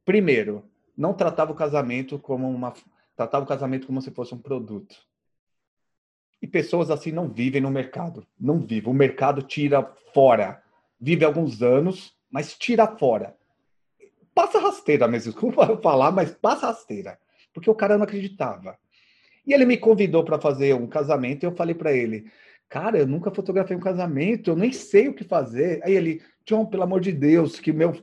[0.08, 0.64] Primeiro,
[0.96, 2.72] não tratava o casamento como uma
[3.14, 4.96] tratava o casamento como se fosse um produto.
[6.40, 8.90] E pessoas assim não vivem no mercado, não vivem.
[8.90, 9.82] O mercado tira
[10.14, 10.62] fora.
[10.98, 13.36] Vive alguns anos, mas tira fora.
[14.34, 17.18] Passa rasteira mesmo, desculpa falar, mas passa rasteira,
[17.52, 18.78] porque o cara não acreditava.
[19.46, 22.32] E ele me convidou para fazer um casamento e eu falei para ele:
[22.68, 25.80] Cara, eu nunca fotografei um casamento, eu nem sei o que fazer.
[25.82, 27.96] Aí ele, John, pelo amor de Deus, que meu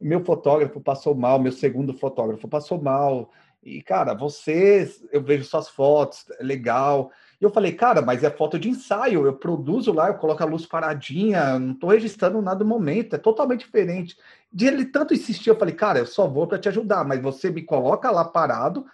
[0.00, 3.32] meu fotógrafo passou mal, meu segundo fotógrafo passou mal.
[3.62, 7.12] E, cara, você, eu vejo suas fotos, é legal.
[7.40, 10.46] E eu falei, cara, mas é foto de ensaio, eu produzo lá, eu coloco a
[10.46, 14.16] luz paradinha, não estou registrando nada no momento, é totalmente diferente.
[14.52, 17.50] De ele tanto insistir, eu falei, cara, eu só vou para te ajudar, mas você
[17.50, 18.84] me coloca lá parado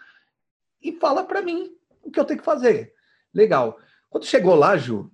[0.82, 1.72] e fala para mim
[2.02, 2.92] o que eu tenho que fazer.
[3.34, 3.78] Legal.
[4.10, 5.10] Quando chegou lá, Ju,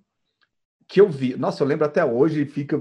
[0.87, 1.37] que eu vi.
[1.37, 2.78] Nossa, eu lembro até hoje e fica.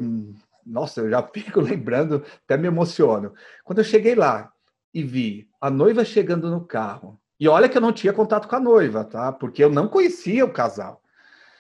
[0.66, 3.34] Nossa, eu já fico lembrando, até me emociono.
[3.64, 4.51] Quando eu cheguei lá
[4.93, 8.56] e vi a noiva chegando no carro, e olha que eu não tinha contato com
[8.56, 9.32] a noiva, tá?
[9.32, 11.01] Porque eu não conhecia o casal.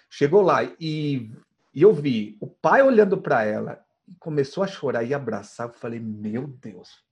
[0.09, 1.31] Chegou lá e,
[1.73, 3.83] e eu vi o pai olhando para ela
[4.19, 5.67] começou a chorar e abraçar.
[5.67, 7.03] Eu falei, meu Deus.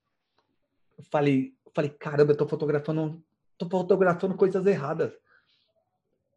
[0.97, 3.23] Eu falei, eu falei, caramba, eu tô fotografando,
[3.57, 5.11] tô fotografando coisas erradas.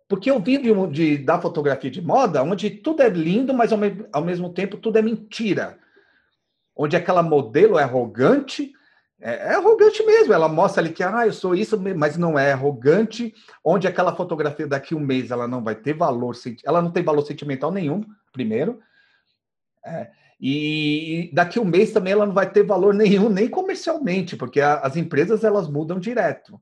[0.08, 3.78] Porque eu vim de, de, da fotografia de moda, onde tudo é lindo, mas ao,
[3.78, 5.78] me, ao mesmo tempo tudo é mentira.
[6.76, 8.72] Onde aquela modelo é arrogante,
[9.20, 10.32] é, é, arrogante mesmo.
[10.32, 13.34] Ela mostra ali que, ah, eu sou isso, mas não é arrogante.
[13.64, 17.22] Onde aquela fotografia daqui um mês ela não vai ter valor, ela não tem valor
[17.22, 18.80] sentimental nenhum, primeiro.
[19.86, 24.36] É, e daqui a um mês também ela não vai ter valor nenhum, nem comercialmente,
[24.36, 26.60] porque a, as empresas elas mudam direto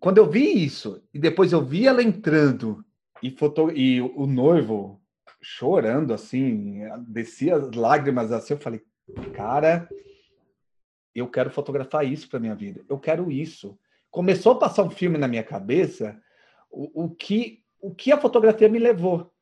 [0.00, 2.84] quando eu vi isso, e depois eu vi ela entrando
[3.22, 5.00] e, foto, e o noivo
[5.40, 8.82] chorando assim, descia as lágrimas assim, eu falei,
[9.34, 9.88] cara,
[11.14, 13.78] eu quero fotografar isso para minha vida, eu quero isso.
[14.10, 16.20] Começou a passar um filme na minha cabeça,
[16.70, 19.32] o, o que o que a fotografia me levou.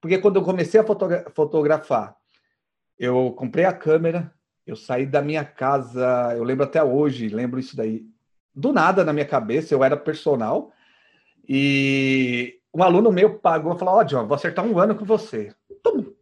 [0.00, 2.14] Porque quando eu comecei a fotogra fotografar,
[2.98, 4.32] eu comprei a câmera,
[4.66, 8.06] eu saí da minha casa, eu lembro até hoje, lembro isso daí
[8.54, 10.72] do nada na minha cabeça, eu era personal,
[11.48, 15.04] e um aluno meu pagou e falou: Ó, oh, John, vou acertar um ano com
[15.04, 15.54] você.
[15.82, 16.12] Tum.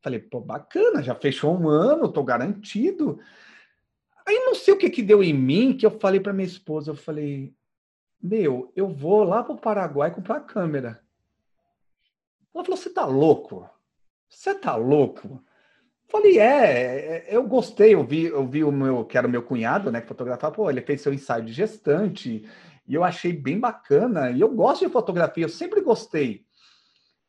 [0.00, 3.20] Falei, pô, bacana, já fechou um ano, tô garantido.
[4.26, 6.90] Aí não sei o que que deu em mim, que eu falei para minha esposa,
[6.90, 7.54] eu falei,
[8.20, 11.02] meu, eu vou lá pro Paraguai comprar câmera.
[12.54, 13.68] Ela falou, você tá louco?
[14.28, 15.42] Você tá louco?
[16.12, 19.42] Falei, é, é, eu gostei, eu vi, eu vi o meu, que era o meu
[19.42, 22.46] cunhado, né, que fotografava, pô, ele fez seu ensaio de gestante,
[22.86, 26.44] e eu achei bem bacana, e eu gosto de fotografia, eu sempre gostei.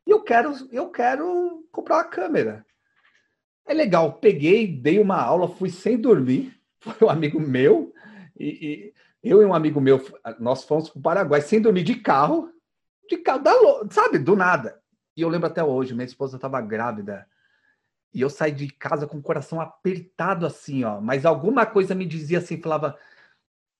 [0.05, 2.65] E eu quero, eu quero comprar uma câmera.
[3.65, 7.93] É legal, peguei, dei uma aula, fui sem dormir, foi um amigo meu,
[8.37, 8.91] e,
[9.23, 10.05] e eu e um amigo meu,
[10.39, 12.51] nós fomos para o Paraguai sem dormir de carro,
[13.09, 13.53] de carro, da,
[13.89, 14.77] sabe, do nada.
[15.15, 17.25] E eu lembro até hoje, minha esposa estava grávida,
[18.13, 21.01] e eu saí de casa com o coração apertado assim, ó.
[21.01, 22.97] Mas alguma coisa me dizia assim, falava: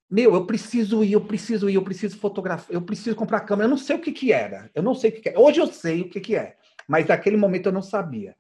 [0.09, 3.67] Meu, eu preciso ir, eu preciso ir, eu preciso fotografar, eu preciso comprar câmera.
[3.67, 4.71] Eu não sei o que que era.
[4.73, 5.37] Eu não sei o que, que é.
[5.37, 6.57] Hoje eu sei o que que é.
[6.87, 8.35] Mas naquele momento eu não sabia.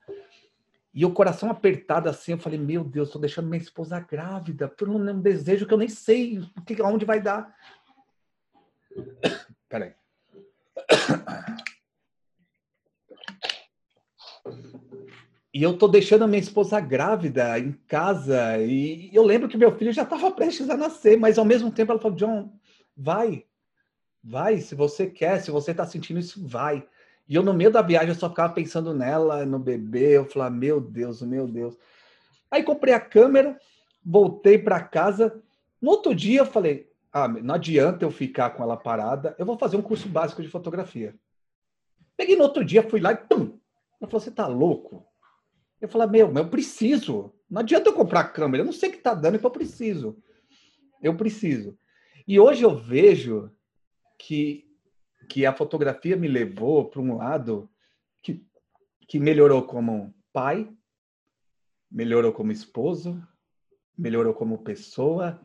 [0.93, 4.89] E o coração apertado assim, eu falei: Meu Deus, estou deixando minha esposa grávida por
[4.89, 7.55] um desejo que eu nem sei que, aonde vai dar.
[9.69, 9.93] Peraí.
[15.53, 18.57] E eu tô deixando a minha esposa grávida em casa.
[18.57, 21.91] E eu lembro que meu filho já estava prestes a nascer, mas ao mesmo tempo
[21.91, 22.51] ela falou: John,
[22.97, 23.45] vai,
[24.23, 26.83] vai, se você quer, se você está sentindo isso, vai.
[27.29, 30.17] E eu, no meio da viagem, eu só ficava pensando nela, no bebê.
[30.17, 31.77] Eu falava: meu Deus, meu Deus.
[32.49, 33.59] Aí comprei a câmera,
[34.03, 35.39] voltei para casa.
[35.79, 39.55] No outro dia, eu falei: ah, não adianta eu ficar com ela parada, eu vou
[39.55, 41.13] fazer um curso básico de fotografia.
[42.17, 43.59] Peguei no outro dia, fui lá e pum!
[44.01, 45.12] Ela falou: você tá louco?
[45.83, 47.33] Eu falei, meu, eu preciso.
[47.49, 50.17] Não adianta eu comprar câmera, eu não sei o que está dando, então eu preciso.
[51.01, 51.77] Eu preciso.
[52.25, 53.51] E hoje eu vejo
[54.17, 54.65] que,
[55.27, 57.69] que a fotografia me levou para um lado
[58.21, 58.41] que,
[59.09, 60.71] que melhorou como pai,
[61.91, 63.21] melhorou como esposo,
[63.97, 65.41] melhorou como pessoa.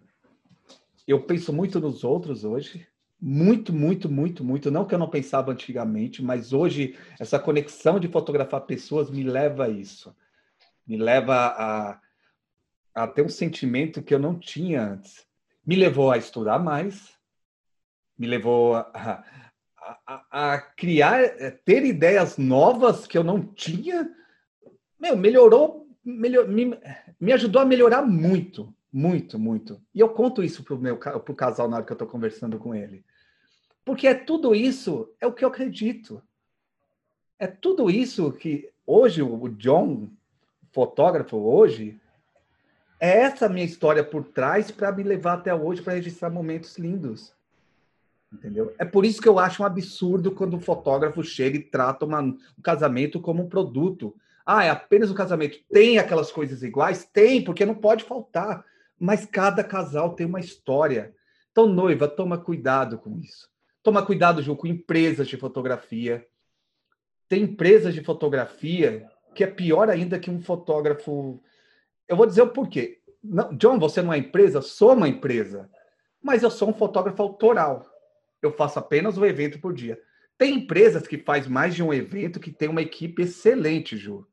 [1.04, 2.86] Eu penso muito nos outros hoje.
[3.20, 4.70] Muito, muito, muito, muito.
[4.70, 9.64] Não que eu não pensava antigamente, mas hoje essa conexão de fotografar pessoas me leva
[9.64, 10.14] a isso.
[10.88, 12.00] Me leva a,
[12.94, 15.26] a ter um sentimento que eu não tinha antes.
[15.64, 17.14] Me levou a estudar mais,
[18.18, 19.24] me levou a,
[20.06, 24.10] a, a criar, a ter ideias novas que eu não tinha.
[24.98, 26.78] Meu, melhorou melhor, me,
[27.20, 29.80] me ajudou a melhorar muito, muito, muito.
[29.94, 32.74] E eu conto isso pro meu pro casal na hora que eu estou conversando com
[32.74, 33.04] ele.
[33.84, 36.22] Porque é tudo isso, é o que eu acredito.
[37.38, 40.10] É tudo isso que hoje o John,
[40.72, 42.00] fotógrafo hoje,
[43.00, 47.32] é essa minha história por trás para me levar até hoje para registrar momentos lindos.
[48.32, 48.74] Entendeu?
[48.78, 52.20] É por isso que eu acho um absurdo quando o fotógrafo chega e trata uma,
[52.20, 54.14] um casamento como um produto.
[54.44, 55.58] Ah, é apenas o casamento.
[55.72, 57.04] Tem aquelas coisas iguais?
[57.04, 58.64] Tem, porque não pode faltar.
[58.98, 61.14] Mas cada casal tem uma história.
[61.52, 63.48] Então, noiva, toma cuidado com isso.
[63.82, 66.26] Toma cuidado, Ju, com empresas de fotografia.
[67.28, 71.40] Tem empresas de fotografia que é pior ainda que um fotógrafo.
[72.06, 73.00] Eu vou dizer o porquê.
[73.22, 74.62] Não, John, você não é empresa?
[74.62, 75.70] Sou uma empresa.
[76.22, 77.84] Mas eu sou um fotógrafo autoral.
[78.40, 80.00] Eu faço apenas um evento por dia.
[80.36, 84.26] Tem empresas que faz mais de um evento que tem uma equipe excelente, Ju.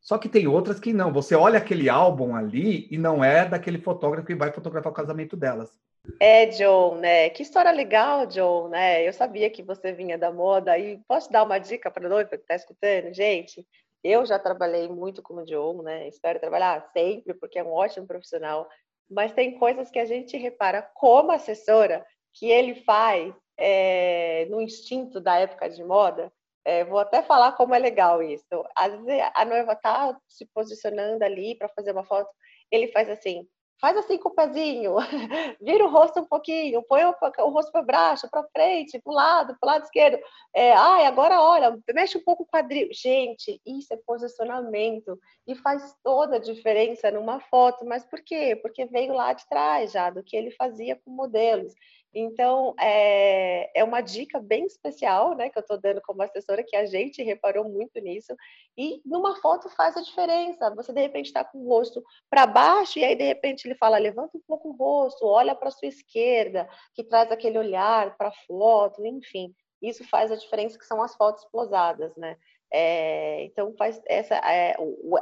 [0.00, 1.12] Só que tem outras que não.
[1.12, 5.36] Você olha aquele álbum ali e não é daquele fotógrafo que vai fotografar o casamento
[5.36, 5.78] delas.
[6.18, 7.30] É, John, né?
[7.30, 9.06] Que história legal, John, né?
[9.06, 12.30] Eu sabia que você vinha da moda e posso dar uma dica para a noiva
[12.30, 13.14] que está escutando?
[13.14, 13.64] Gente,
[14.02, 16.08] eu já trabalhei muito com o John, né?
[16.08, 18.68] Espero trabalhar sempre, porque é um ótimo profissional.
[19.10, 25.20] Mas tem coisas que a gente repara como assessora que ele faz é, no instinto
[25.20, 26.32] da época de moda,
[26.64, 28.64] é, vou até falar como é legal isso.
[28.76, 32.30] Às vezes a noiva tá se posicionando ali para fazer uma foto,
[32.70, 33.46] ele faz assim,
[33.82, 34.94] faz assim com o pezinho,
[35.60, 39.14] vira o rosto um pouquinho, põe o, o rosto para baixo, para frente, para o
[39.14, 40.22] lado, para o lado esquerdo.
[40.54, 42.88] É, ai, agora olha, mexe um pouco o quadril.
[42.92, 45.18] Gente, isso é posicionamento
[45.48, 47.84] e faz toda a diferença numa foto.
[47.84, 48.54] Mas por quê?
[48.54, 51.74] Porque veio lá de trás já, do que ele fazia com modelos.
[52.14, 56.76] Então, é, é uma dica bem especial, né, que eu estou dando como assessora, que
[56.76, 58.36] a gente reparou muito nisso,
[58.76, 60.74] e numa foto faz a diferença.
[60.74, 63.96] Você, de repente, está com o rosto para baixo, e aí, de repente, ele fala,
[63.96, 68.28] levanta um pouco o rosto, olha para a sua esquerda, que traz aquele olhar para
[68.28, 69.54] a foto, enfim.
[69.80, 72.36] Isso faz a diferença, que são as fotos posadas, né?
[72.74, 74.74] É, então, faz essa, é,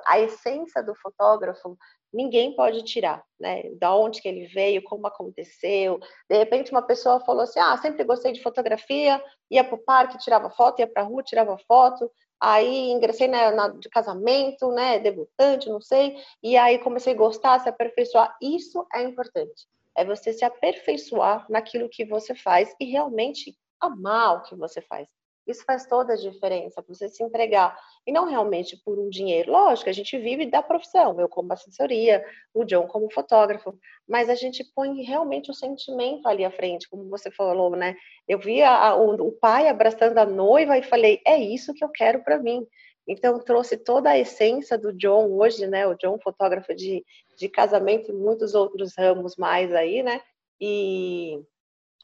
[0.07, 1.77] a essência do fotógrafo
[2.13, 3.63] ninguém pode tirar, né?
[3.79, 5.99] Da onde que ele veio, como aconteceu.
[6.29, 10.19] De repente, uma pessoa falou assim: ah, sempre gostei de fotografia, ia para o parque,
[10.19, 12.11] tirava foto, ia para a rua, tirava foto.
[12.41, 14.99] Aí ingressei na, na, de casamento, né?
[14.99, 16.17] Debutante, não sei.
[16.43, 18.35] E aí comecei a gostar, se aperfeiçoar.
[18.41, 19.67] Isso é importante.
[19.97, 25.07] É você se aperfeiçoar naquilo que você faz e realmente amar o que você faz.
[25.47, 27.77] Isso faz toda a diferença, você se entregar.
[28.07, 29.51] E não realmente por um dinheiro.
[29.51, 32.25] Lógico, a gente vive da profissão, eu como assessoria,
[32.55, 33.77] o John como fotógrafo,
[34.07, 37.97] mas a gente põe realmente o sentimento ali à frente, como você falou, né?
[38.29, 41.89] Eu vi a, o, o pai abraçando a noiva e falei, é isso que eu
[41.89, 42.67] quero para mim.
[43.09, 45.87] Então, trouxe toda a essência do John hoje, né?
[45.87, 47.05] O John, fotógrafo de,
[47.37, 50.21] de casamento e muitos outros ramos mais aí, né?
[50.61, 51.43] E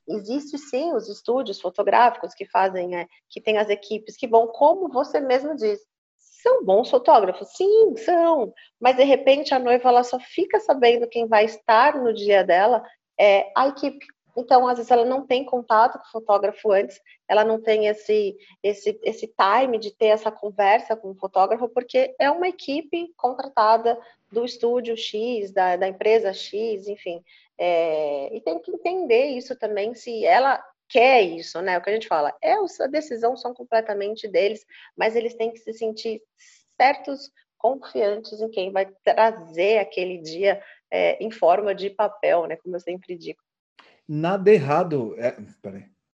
[0.09, 4.89] Existe sim os estúdios fotográficos que fazem, é, que tem as equipes que vão, como
[4.89, 5.81] você mesmo diz,
[6.17, 11.27] são bons fotógrafos, sim, são, mas de repente a noiva ela só fica sabendo quem
[11.27, 12.85] vai estar no dia dela
[13.19, 14.07] é a equipe.
[14.37, 18.37] Então, às vezes ela não tem contato com o fotógrafo antes, ela não tem esse
[18.63, 23.99] esse esse time de ter essa conversa com o fotógrafo, porque é uma equipe contratada
[24.31, 27.23] do estúdio X, da, da empresa X, enfim.
[27.59, 31.79] É, e tem que entender isso também, se ela quer isso, né?
[31.79, 34.65] O que a gente fala, é a decisão são completamente deles,
[34.97, 36.23] mas eles têm que se sentir
[36.77, 42.57] certos, confiantes em quem vai trazer aquele dia é, em forma de papel, né?
[42.57, 43.46] Como eu sempre digo.
[44.09, 45.15] Nada errado.
[45.19, 45.37] É.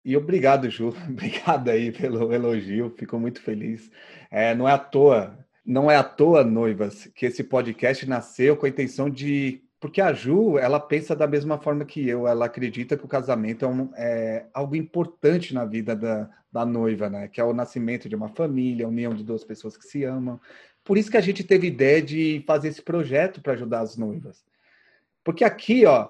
[0.05, 0.89] E obrigado, Ju.
[1.09, 2.95] Obrigado aí pelo elogio.
[2.97, 3.91] Fico muito feliz.
[4.31, 8.67] É, não é à toa, não é à toa, noivas, que esse podcast nasceu com
[8.67, 12.97] a intenção de porque a Ju, ela pensa da mesma forma que eu, ela acredita
[12.97, 17.29] que o casamento é, um, é algo importante na vida da, da, noiva, né?
[17.29, 20.41] Que é o nascimento de uma família, a união de duas pessoas que se amam.
[20.83, 24.45] Por isso que a gente teve ideia de fazer esse projeto para ajudar as noivas.
[25.23, 26.09] Porque aqui, ó,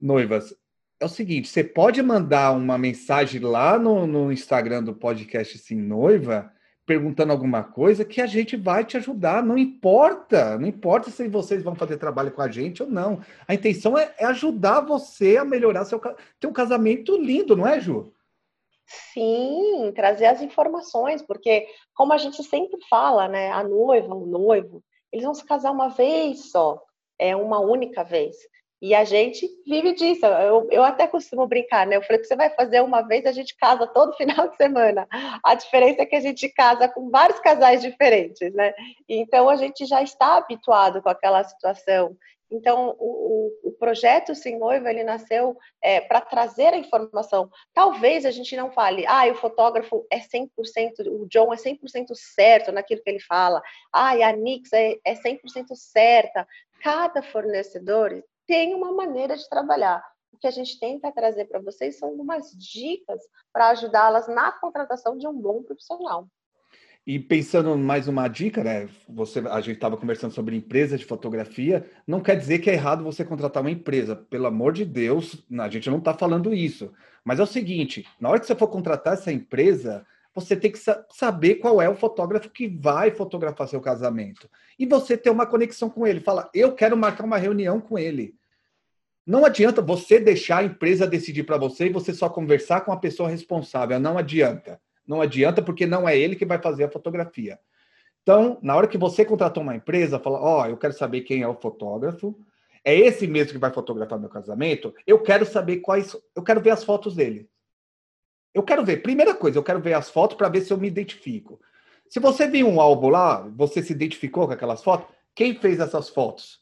[0.00, 0.54] noivas,
[1.00, 5.76] é o seguinte: você pode mandar uma mensagem lá no, no Instagram do podcast Sim
[5.76, 6.52] Noiva
[6.88, 9.42] perguntando alguma coisa que a gente vai te ajudar.
[9.42, 13.20] Não importa, não importa se vocês vão fazer trabalho com a gente ou não.
[13.46, 16.00] A intenção é, é ajudar você a melhorar seu
[16.40, 18.10] ter um casamento lindo, não é, Ju?
[18.86, 24.82] Sim, trazer as informações, porque como a gente sempre fala, né, a noiva, o noivo,
[25.12, 26.82] eles vão se casar uma vez só,
[27.18, 28.34] é uma única vez.
[28.80, 30.24] E a gente vive disso.
[30.24, 31.96] Eu, eu até costumo brincar, né?
[31.96, 35.06] Eu falei que você vai fazer uma vez, a gente casa todo final de semana.
[35.42, 38.72] A diferença é que a gente casa com vários casais diferentes, né?
[39.08, 42.16] Então a gente já está habituado com aquela situação.
[42.50, 47.50] Então, o, o, o projeto Sem Noiva, ele nasceu é, para trazer a informação.
[47.74, 50.48] Talvez a gente não fale, ah, o fotógrafo é 100%,
[51.08, 53.62] o John é 100% certo naquilo que ele fala,
[53.92, 56.46] ah, a Nix é, é 100% certa.
[56.80, 60.02] Cada fornecedor tem uma maneira de trabalhar.
[60.32, 63.20] O que a gente tenta trazer para vocês são algumas dicas
[63.52, 66.26] para ajudá-las na contratação de um bom profissional.
[67.06, 68.88] E pensando mais uma dica, né?
[69.08, 71.88] Você, a gente estava conversando sobre empresa de fotografia.
[72.06, 74.14] Não quer dizer que é errado você contratar uma empresa.
[74.14, 76.92] Pelo amor de Deus, a gente não está falando isso.
[77.24, 80.06] Mas é o seguinte: na hora que você for contratar essa empresa,
[80.40, 80.78] você tem que
[81.10, 84.48] saber qual é o fotógrafo que vai fotografar seu casamento.
[84.78, 86.20] E você ter uma conexão com ele.
[86.20, 88.34] Fala, eu quero marcar uma reunião com ele.
[89.26, 92.96] Não adianta você deixar a empresa decidir para você e você só conversar com a
[92.96, 93.98] pessoa responsável.
[94.00, 94.80] Não adianta.
[95.06, 97.58] Não adianta porque não é ele que vai fazer a fotografia.
[98.22, 101.42] Então, na hora que você contratou uma empresa, fala: Ó, oh, eu quero saber quem
[101.42, 102.38] é o fotógrafo.
[102.84, 104.94] É esse mesmo que vai fotografar meu casamento?
[105.06, 106.16] Eu quero saber quais.
[106.34, 107.48] Eu quero ver as fotos dele.
[108.58, 110.88] Eu quero ver, primeira coisa, eu quero ver as fotos para ver se eu me
[110.88, 111.60] identifico.
[112.08, 115.06] Se você viu um álbum lá, você se identificou com aquelas fotos?
[115.32, 116.60] Quem fez essas fotos?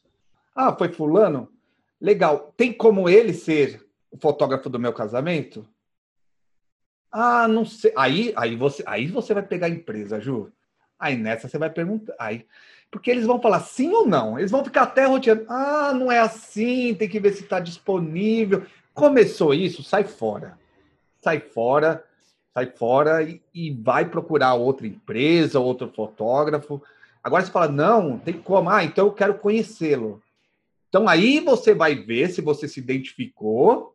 [0.53, 1.51] Ah, foi fulano?
[1.99, 2.53] Legal.
[2.55, 5.67] Tem como ele ser o fotógrafo do meu casamento?
[7.11, 7.91] Ah, não sei.
[7.97, 10.51] Aí, aí você, aí você vai pegar a empresa, Ju.
[10.99, 12.45] Aí nessa você vai perguntar, aí,
[12.91, 14.37] porque eles vão falar sim ou não.
[14.37, 15.47] Eles vão ficar até roteando.
[15.49, 16.93] Ah, não é assim.
[16.93, 18.67] Tem que ver se está disponível.
[18.93, 20.59] Começou isso, sai fora
[21.27, 22.05] sai fora,
[22.53, 26.81] sai fora e, e vai procurar outra empresa, outro fotógrafo.
[27.21, 30.23] Agora você fala, não, tem como, ah, então eu quero conhecê-lo.
[30.87, 33.93] Então aí você vai ver se você se identificou,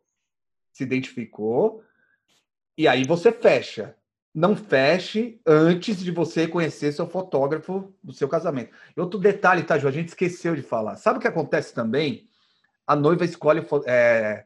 [0.71, 1.83] se identificou,
[2.77, 3.95] e aí você fecha.
[4.35, 8.75] Não feche antes de você conhecer seu fotógrafo do seu casamento.
[8.95, 9.87] E outro detalhe, tá, Ju?
[9.87, 10.97] A gente esqueceu de falar.
[10.97, 12.27] Sabe o que acontece também?
[12.85, 14.45] A noiva escolhe é,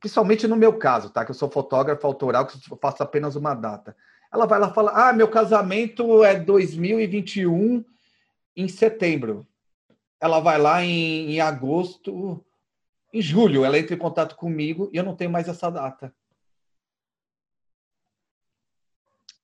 [0.00, 1.24] principalmente no meu caso, tá?
[1.24, 3.94] Que eu sou fotógrafo autoral, que eu faço apenas uma data.
[4.32, 7.84] Ela vai lá e fala: Ah, meu casamento é 2021
[8.56, 9.46] em setembro.
[10.20, 12.44] Ela vai lá em, em agosto,
[13.12, 16.14] em julho, ela entra em contato comigo e eu não tenho mais essa data.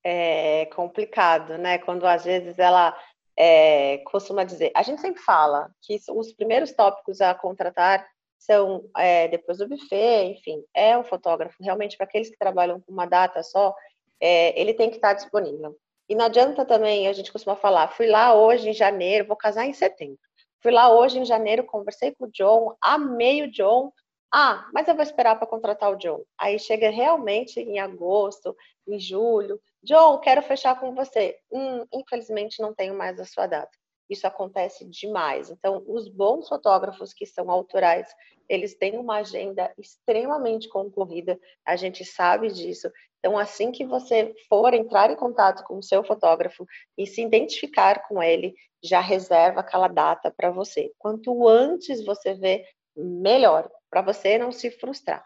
[0.03, 1.77] É complicado, né?
[1.79, 2.97] Quando às vezes ela
[3.35, 9.27] é, costuma dizer, a gente sempre fala que os primeiros tópicos a contratar são é,
[9.27, 11.61] depois do buffet, enfim, é o fotógrafo.
[11.61, 13.75] Realmente, para aqueles que trabalham com uma data só,
[14.21, 15.77] é, ele tem que estar disponível.
[16.09, 19.65] E não adianta também, a gente costuma falar, fui lá hoje em janeiro, vou casar
[19.65, 20.19] em setembro.
[20.61, 23.91] Fui lá hoje em janeiro, conversei com o John, amei o John.
[24.33, 26.23] Ah, mas eu vou esperar para contratar o John.
[26.37, 28.55] Aí chega realmente em agosto,
[28.87, 29.59] em julho.
[29.83, 31.37] John, quero fechar com você.
[31.51, 33.71] Hum, infelizmente não tenho mais a sua data.
[34.09, 35.49] Isso acontece demais.
[35.49, 38.07] Então, os bons fotógrafos que são autorais,
[38.47, 42.89] eles têm uma agenda extremamente concorrida, a gente sabe disso.
[43.19, 46.65] Então, assim que você for entrar em contato com o seu fotógrafo
[46.97, 50.91] e se identificar com ele, já reserva aquela data para você.
[50.97, 52.63] Quanto antes você vê,
[52.95, 55.25] melhor, para você não se frustrar.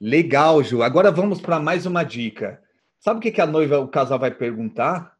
[0.00, 0.82] Legal, Ju.
[0.82, 2.62] Agora vamos para mais uma dica.
[3.00, 5.17] Sabe o que, a noiva, o casal vai perguntar?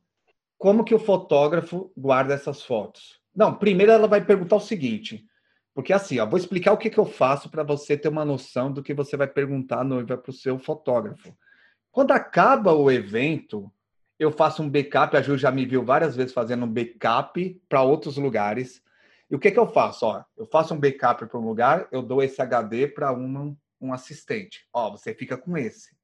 [0.58, 3.20] Como que o fotógrafo guarda essas fotos?
[3.34, 5.24] Não, primeiro ela vai perguntar o seguinte,
[5.72, 8.72] porque assim, ó, vou explicar o que, que eu faço para você ter uma noção
[8.72, 11.32] do que você vai perguntar à noiva para o seu fotógrafo.
[11.92, 13.72] Quando acaba o evento,
[14.18, 17.82] eu faço um backup, a Ju já me viu várias vezes fazendo um backup para
[17.82, 18.82] outros lugares.
[19.30, 20.06] E o que, que eu faço?
[20.06, 23.92] Ó, eu faço um backup para um lugar, eu dou esse HD para um, um
[23.92, 24.66] assistente.
[24.72, 25.96] Ó, você fica com esse.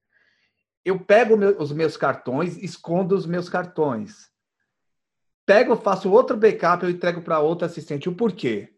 [0.85, 4.33] Eu pego meu, os meus cartões, escondo os meus cartões
[5.47, 8.09] pego, faço outro backup, eu entrego para outro assistente.
[8.09, 8.73] O porquê?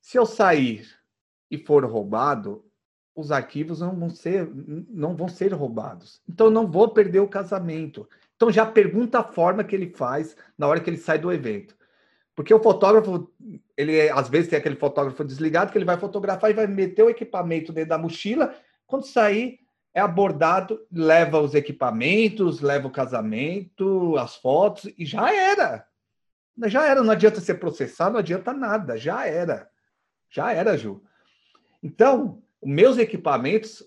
[0.00, 0.86] Se eu sair
[1.50, 2.64] e for roubado,
[3.14, 4.48] os arquivos não vão ser,
[4.88, 6.20] não vão ser roubados.
[6.28, 8.08] Então, não vou perder o casamento.
[8.36, 11.74] Então, já pergunta a forma que ele faz na hora que ele sai do evento.
[12.34, 13.32] Porque o fotógrafo,
[13.74, 17.08] ele às vezes tem aquele fotógrafo desligado que ele vai fotografar e vai meter o
[17.08, 18.54] equipamento dentro da mochila.
[18.86, 19.60] Quando sair,
[19.96, 25.88] é abordado, leva os equipamentos, leva o casamento, as fotos e já era.
[26.66, 29.70] Já era, não adianta ser processado, não adianta nada, já era.
[30.28, 31.02] Já era, Ju.
[31.82, 33.82] Então, meus equipamentos,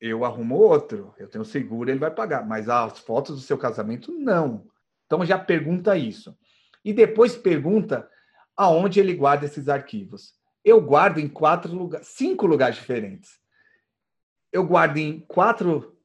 [0.00, 1.12] eu arrumo outro.
[1.18, 2.46] Eu tenho seguro, ele vai pagar.
[2.46, 4.64] Mas as fotos do seu casamento, não.
[5.06, 6.38] Então, já pergunta isso.
[6.84, 8.08] E depois pergunta
[8.56, 10.34] aonde ele guarda esses arquivos.
[10.64, 13.41] Eu guardo em quatro lugares, cinco lugares diferentes.
[14.52, 15.96] Eu guardo em quatro,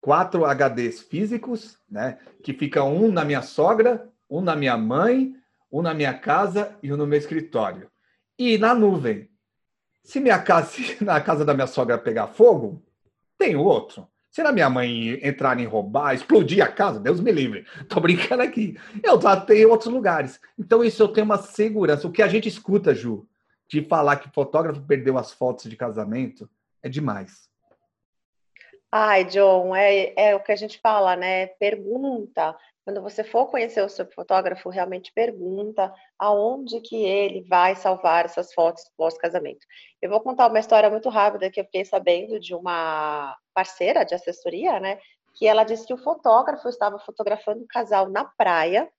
[0.00, 2.18] quatro HDs físicos, né?
[2.42, 5.34] Que fica um na minha sogra, um na minha mãe,
[5.70, 7.90] um na minha casa e um no meu escritório.
[8.38, 9.28] E na nuvem.
[10.02, 12.82] Se minha casa, se na casa da minha sogra pegar fogo,
[13.36, 14.06] tem outro.
[14.30, 17.66] Se na minha mãe entrar em roubar, explodir a casa, Deus me livre.
[17.88, 18.78] Tô brincando aqui.
[19.02, 20.40] Eu já tenho outros lugares.
[20.56, 22.06] Então, isso eu tenho uma segurança.
[22.06, 23.26] O que a gente escuta, Ju,
[23.68, 26.48] de falar que fotógrafo perdeu as fotos de casamento,
[26.80, 27.49] é demais.
[28.92, 31.46] Ai, John, é, é o que a gente fala, né?
[31.46, 32.56] Pergunta.
[32.84, 38.52] Quando você for conhecer o seu fotógrafo, realmente pergunta aonde que ele vai salvar essas
[38.52, 39.64] fotos pós-casamento.
[40.02, 44.14] Eu vou contar uma história muito rápida que eu fiquei sabendo de uma parceira de
[44.14, 44.98] assessoria, né?
[45.34, 48.90] Que ela disse que o fotógrafo estava fotografando um casal na praia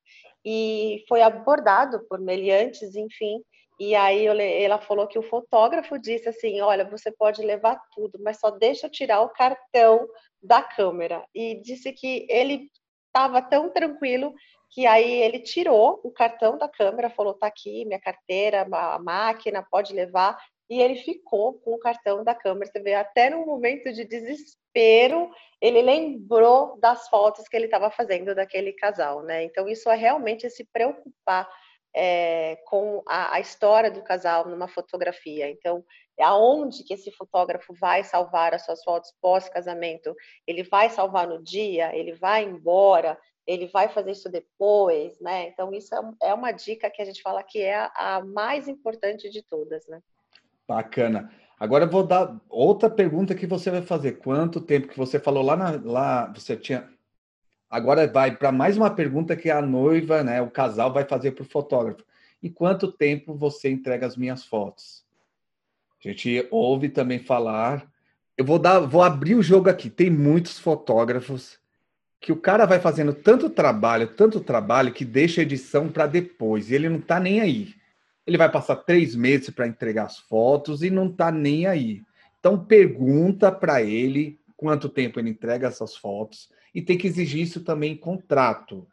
[0.45, 3.43] e foi abordado por meliantes, enfim,
[3.83, 4.27] e aí
[4.63, 8.85] ela falou que o fotógrafo disse assim: olha, você pode levar tudo, mas só deixa
[8.85, 10.07] eu tirar o cartão
[10.39, 11.25] da câmera.
[11.33, 12.69] E disse que ele
[13.07, 14.35] estava tão tranquilo
[14.69, 19.65] que aí ele tirou o cartão da câmera, falou: tá aqui minha carteira, a máquina,
[19.71, 20.37] pode levar.
[20.69, 22.69] E ele ficou com o cartão da câmera.
[22.71, 25.27] Você vê, até no momento de desespero,
[25.59, 29.43] ele lembrou das fotos que ele estava fazendo daquele casal, né?
[29.43, 31.49] Então, isso é realmente se preocupar
[31.93, 35.49] é, com a, a, história do casal numa fotografia.
[35.49, 35.83] Então,
[36.19, 40.15] aonde que esse fotógrafo vai salvar as suas fotos pós-casamento?
[40.47, 41.95] Ele vai salvar no dia?
[41.95, 43.17] Ele vai embora?
[43.45, 45.47] Ele vai fazer isso depois, né?
[45.47, 48.67] Então, isso é, é uma dica que a gente fala que é a, a mais
[48.67, 50.01] importante de todas, né?
[50.67, 51.31] Bacana.
[51.59, 54.13] Agora eu vou dar outra pergunta que você vai fazer.
[54.13, 56.89] Quanto tempo que você falou lá, na, lá você tinha
[57.71, 61.43] Agora vai para mais uma pergunta que a noiva, né, o casal vai fazer para
[61.43, 62.03] o fotógrafo.
[62.43, 65.05] E quanto tempo você entrega as minhas fotos?
[66.03, 67.89] A gente ouve também falar.
[68.37, 69.89] Eu vou dar, vou abrir o jogo aqui.
[69.89, 71.59] Tem muitos fotógrafos
[72.19, 76.69] que o cara vai fazendo tanto trabalho, tanto trabalho que deixa a edição para depois.
[76.69, 77.73] E ele não está nem aí.
[78.27, 82.01] Ele vai passar três meses para entregar as fotos e não está nem aí.
[82.37, 87.63] Então pergunta para ele quanto tempo ele entrega essas fotos e tem que exigir isso
[87.63, 88.87] também em contrato,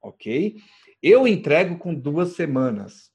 [0.00, 0.54] ok?
[1.02, 3.10] Eu entrego com duas semanas.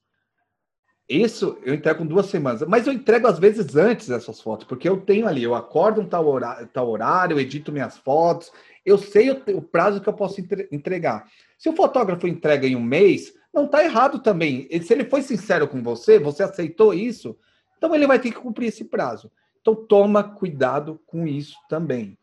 [1.08, 4.86] Isso eu entrego com duas semanas, mas eu entrego às vezes antes essas fotos, porque
[4.86, 8.52] eu tenho ali, eu acordo um tal horário, tal horário eu edito minhas fotos,
[8.84, 11.26] eu sei o, o prazo que eu posso entregar.
[11.56, 14.68] Se o fotógrafo entrega em um mês, não está errado também.
[14.82, 17.34] Se ele foi sincero com você, você aceitou isso,
[17.78, 19.32] então ele vai ter que cumprir esse prazo.
[19.68, 22.16] Então toma cuidado com isso também.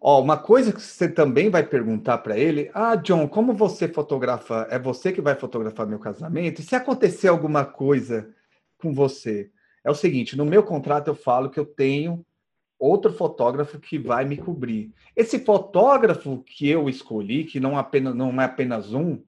[0.00, 4.68] Ó, uma coisa que você também vai perguntar para ele: Ah, John, como você fotografa?
[4.70, 6.60] É você que vai fotografar meu casamento?
[6.60, 8.30] E se acontecer alguma coisa
[8.78, 9.50] com você?
[9.82, 12.24] É o seguinte: no meu contrato eu falo que eu tenho
[12.78, 14.92] outro fotógrafo que vai me cobrir.
[15.16, 19.20] Esse fotógrafo que eu escolhi, que não, apenas, não é apenas um,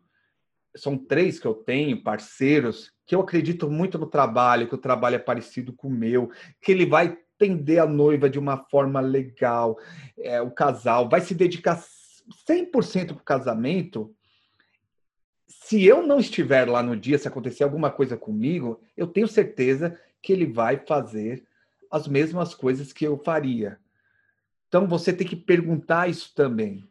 [0.77, 5.17] são três que eu tenho, parceiros, que eu acredito muito no trabalho, que o trabalho
[5.17, 9.79] é parecido com o meu, que ele vai atender a noiva de uma forma legal,
[10.19, 11.83] é, o casal vai se dedicar
[12.49, 14.15] 100% para o casamento.
[15.47, 19.99] Se eu não estiver lá no dia, se acontecer alguma coisa comigo, eu tenho certeza
[20.23, 21.45] que ele vai fazer
[21.91, 23.79] as mesmas coisas que eu faria.
[24.69, 26.89] Então você tem que perguntar isso também,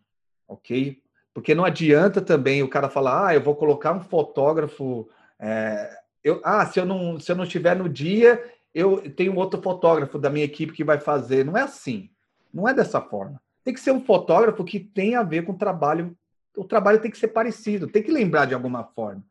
[0.48, 1.02] ok?
[1.34, 5.10] Porque não adianta também o cara falar, ah, eu vou colocar um fotógrafo.
[5.38, 5.92] É,
[6.24, 8.42] eu, ah, se eu não se eu não estiver no dia,
[8.76, 11.46] eu tenho outro fotógrafo da minha equipe que vai fazer.
[11.46, 12.10] Não é assim.
[12.54, 13.42] Não é dessa forma.
[13.64, 16.16] Tem que ser um fotógrafo que tem a ver com o trabalho.
[16.58, 19.24] O trabalho tem que ser parecido, tem que lembrar de alguma forma.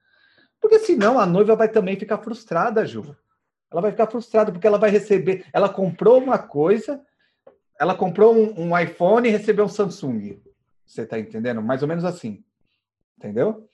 [0.58, 3.14] Porque senão a noiva vai também ficar frustrada, Ju.
[3.70, 5.46] Ela vai ficar frustrada porque ela vai receber.
[5.52, 7.04] Ela comprou uma coisa,
[7.78, 10.40] ela comprou um, um iPhone e recebeu um Samsung.
[10.86, 11.60] Você está entendendo?
[11.60, 12.42] Mais ou menos assim.
[13.18, 13.68] Entendeu?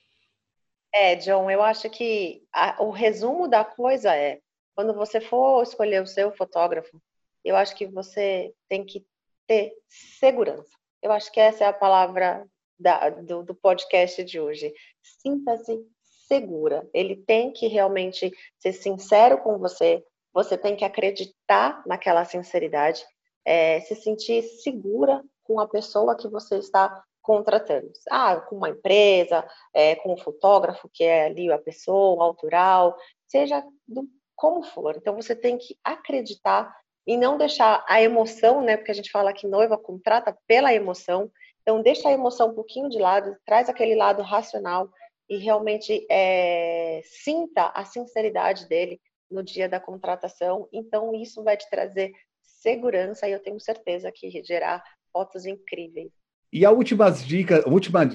[0.93, 4.39] É, John, eu acho que a, o resumo da coisa é
[4.75, 7.01] quando você for escolher o seu fotógrafo,
[7.43, 9.05] eu acho que você tem que
[9.47, 10.71] ter segurança.
[11.01, 12.45] Eu acho que essa é a palavra
[12.79, 14.73] da, do, do podcast de hoje.
[15.01, 15.79] Sinta-se
[16.27, 16.87] segura.
[16.93, 20.03] Ele tem que realmente ser sincero com você.
[20.33, 23.03] Você tem que acreditar naquela sinceridade.
[23.45, 27.91] é, se sentir segura com a pessoa que você está contratando.
[28.09, 32.95] Ah, com uma empresa, é, com um fotógrafo, que é ali a pessoa, autoral,
[33.27, 34.07] seja do,
[34.41, 34.95] como for.
[34.97, 36.75] Então, você tem que acreditar
[37.05, 38.75] e não deixar a emoção, né?
[38.75, 41.31] Porque a gente fala que noiva contrata pela emoção.
[41.61, 44.89] Então, deixa a emoção um pouquinho de lado, traz aquele lado racional
[45.29, 50.67] e realmente é, sinta a sinceridade dele no dia da contratação.
[50.73, 52.11] Então, isso vai te trazer
[52.41, 54.83] segurança e eu tenho certeza que gerar
[55.13, 56.11] fotos incríveis.
[56.51, 58.09] E a última dica, última,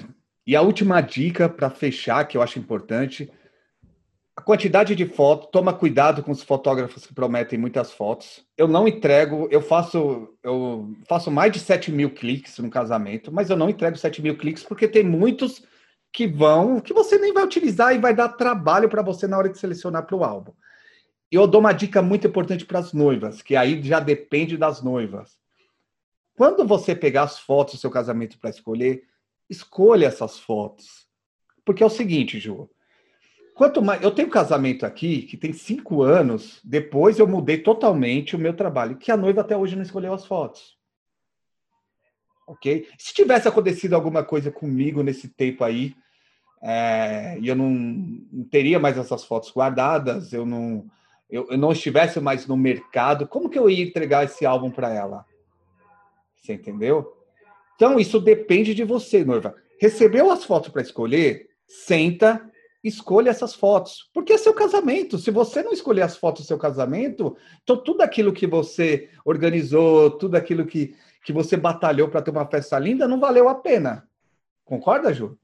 [0.45, 3.31] e a última dica para fechar, que eu acho importante,
[4.47, 8.45] quantidade de fotos, toma cuidado com os fotógrafos que prometem muitas fotos.
[8.57, 13.49] Eu não entrego, eu faço, eu faço mais de 7 mil cliques no casamento, mas
[13.49, 15.61] eu não entrego 7 mil cliques porque tem muitos
[16.13, 19.49] que vão, que você nem vai utilizar e vai dar trabalho para você na hora
[19.49, 20.53] de selecionar para o álbum.
[21.29, 25.37] Eu dou uma dica muito importante para as noivas, que aí já depende das noivas.
[26.37, 29.03] Quando você pegar as fotos do seu casamento para escolher,
[29.49, 31.05] escolha essas fotos.
[31.65, 32.69] Porque é o seguinte, Ju,
[33.57, 34.03] Quanto mais.
[34.03, 38.97] Eu tenho casamento aqui que tem cinco anos, depois eu mudei totalmente o meu trabalho,
[38.97, 40.77] que a noiva até hoje não escolheu as fotos.
[42.45, 42.87] Ok?
[42.99, 45.95] Se tivesse acontecido alguma coisa comigo nesse tempo aí,
[46.61, 50.85] é, e eu não, não, teria mais essas fotos guardadas, eu não,
[51.27, 54.93] eu, eu não estivesse mais no mercado, como que eu ia entregar esse álbum para
[54.93, 55.25] ela?
[56.35, 57.11] Você entendeu?
[57.75, 59.55] Então, isso depende de você, noiva.
[59.81, 61.49] Recebeu as fotos para escolher?
[61.67, 62.47] Senta
[62.87, 65.17] escolha essas fotos, porque é seu casamento.
[65.17, 70.11] Se você não escolher as fotos do seu casamento, então tudo aquilo que você organizou,
[70.11, 74.07] tudo aquilo que, que você batalhou para ter uma festa linda, não valeu a pena.
[74.65, 75.37] Concorda, Ju?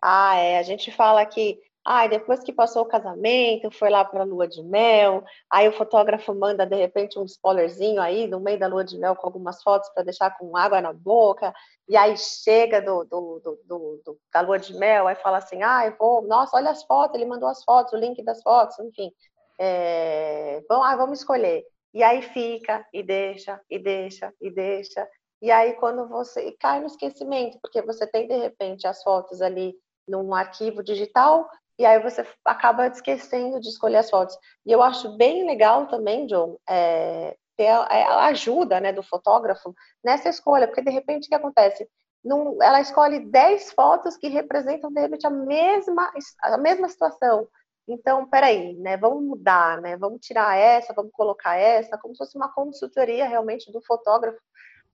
[0.00, 0.58] Ah, é.
[0.58, 4.48] A gente fala que Ai, depois que passou o casamento, foi lá para a lua
[4.48, 8.82] de mel, aí o fotógrafo manda de repente um spoilerzinho aí no meio da lua
[8.82, 11.52] de mel com algumas fotos para deixar com água na boca,
[11.86, 15.94] e aí chega do, do, do, do, da lua de mel, aí fala assim, ai,
[15.98, 19.12] vou, nossa, olha as fotos, ele mandou as fotos, o link das fotos, enfim,
[19.60, 21.64] é, vamos, ah, vamos escolher.
[21.92, 25.06] E aí fica, e deixa, e deixa, e deixa,
[25.42, 29.74] e aí quando você cai no esquecimento, porque você tem de repente as fotos ali
[30.08, 31.46] num arquivo digital
[31.78, 34.36] e aí você acaba esquecendo de escolher as fotos.
[34.64, 39.74] E eu acho bem legal também, John, é, ter a, a, ajuda né, do fotógrafo
[40.02, 41.88] nessa escolha, porque de repente o que acontece?
[42.24, 46.10] Num, ela escolhe 10 fotos que representam, de repente, a mesma,
[46.42, 47.46] a mesma situação.
[47.86, 48.96] Então, peraí, né?
[48.96, 49.96] Vamos mudar, né?
[49.98, 54.40] Vamos tirar essa, vamos colocar essa, como se fosse uma consultoria realmente do fotógrafo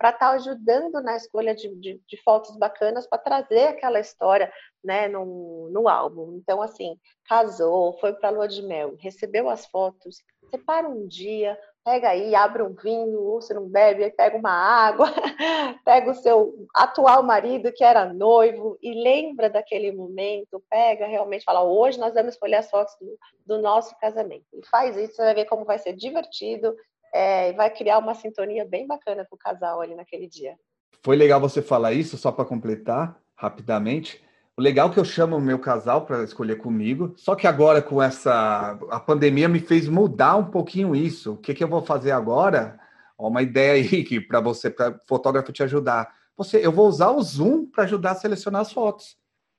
[0.00, 4.50] para estar tá ajudando na escolha de, de, de fotos bacanas para trazer aquela história
[4.82, 6.38] né, no, no álbum.
[6.38, 6.96] Então, assim,
[7.28, 10.16] casou, foi para a lua de mel, recebeu as fotos,
[10.50, 14.50] separa um dia, pega aí, abre um vinho, ou se não bebe, aí pega uma
[14.50, 15.06] água,
[15.84, 21.62] pega o seu atual marido que era noivo e lembra daquele momento, pega realmente, fala,
[21.62, 24.46] hoje nós vamos escolher as fotos do, do nosso casamento.
[24.54, 26.74] E faz isso, você vai ver como vai ser divertido
[27.12, 30.54] é, vai criar uma sintonia bem bacana com o casal ali naquele dia.
[31.02, 34.22] Foi legal você falar isso, só para completar rapidamente.
[34.56, 37.80] O legal é que eu chamo o meu casal para escolher comigo, só que agora
[37.80, 41.32] com essa a pandemia me fez mudar um pouquinho isso.
[41.32, 42.78] O que, que eu vou fazer agora?
[43.16, 46.12] Ó, uma ideia aí que para você, para fotógrafo te ajudar.
[46.36, 49.16] Você, eu vou usar o Zoom para ajudar a selecionar as fotos.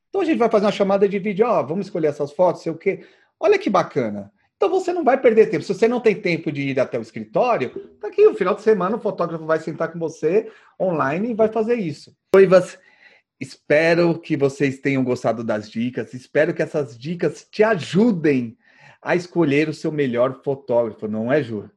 [0.09, 2.71] Então a gente vai fazer uma chamada de vídeo, ó, vamos escolher essas fotos, sei
[2.71, 3.05] o quê.
[3.39, 4.31] Olha que bacana.
[4.61, 5.63] Então você não vai perder tempo.
[5.63, 8.61] Se você não tem tempo de ir até o escritório, tá aqui no final de
[8.61, 12.15] semana o fotógrafo vai sentar com você online e vai fazer isso.
[12.31, 12.77] Noivas,
[13.39, 16.13] espero que vocês tenham gostado das dicas.
[16.13, 18.55] Espero que essas dicas te ajudem
[19.01, 21.67] a escolher o seu melhor fotógrafo, não é, Ju?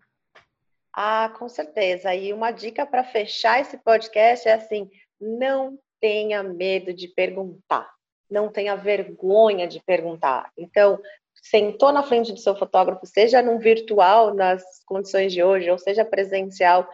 [0.95, 2.15] Ah, com certeza.
[2.15, 7.91] E uma dica para fechar esse podcast é assim: não tenha medo de perguntar.
[8.31, 10.51] Não tenha vergonha de perguntar.
[10.55, 11.01] Então,
[11.45, 16.03] sentou na frente do seu fotógrafo, seja num virtual, nas condições de hoje, ou seja
[16.03, 16.89] presencial,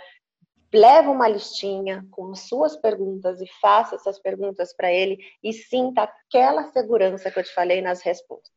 [0.74, 6.02] leva uma listinha com as suas perguntas e faça essas perguntas para ele e sinta
[6.02, 8.50] aquela segurança que eu te falei nas respostas.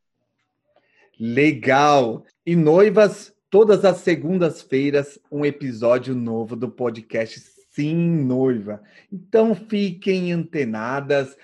[1.20, 2.26] Legal!
[2.44, 7.40] E noivas, todas as segundas-feiras, um episódio novo do podcast
[7.70, 8.82] Sim Noiva.
[9.12, 11.38] Então fiquem antenadas,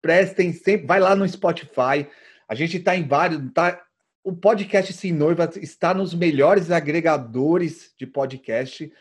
[0.00, 2.08] prestem sempre, vai lá no Spotify,
[2.52, 3.40] a gente está em vários.
[3.54, 3.82] Tá,
[4.22, 8.92] o podcast Sim Noiva está nos melhores agregadores de podcast.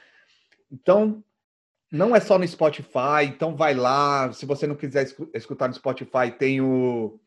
[0.72, 1.22] Então,
[1.92, 3.26] não é só no Spotify.
[3.26, 4.32] Então, vai lá.
[4.32, 7.20] Se você não quiser escutar no Spotify, tem o.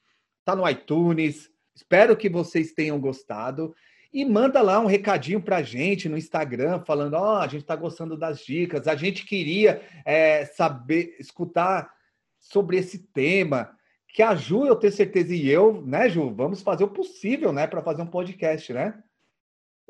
[0.47, 1.51] Tá no iTunes.
[1.75, 3.75] Espero que vocês tenham gostado.
[4.11, 7.65] e manda lá um recadinho para a gente no Instagram, falando: Ó, oh, a gente
[7.65, 11.93] está gostando das dicas, a gente queria é, saber, escutar
[12.41, 13.77] sobre esse tema.
[14.15, 17.67] Que a Ju, eu tenho certeza, e eu, né, Ju, vamos fazer o possível, né,
[17.67, 19.03] para fazer um podcast, né?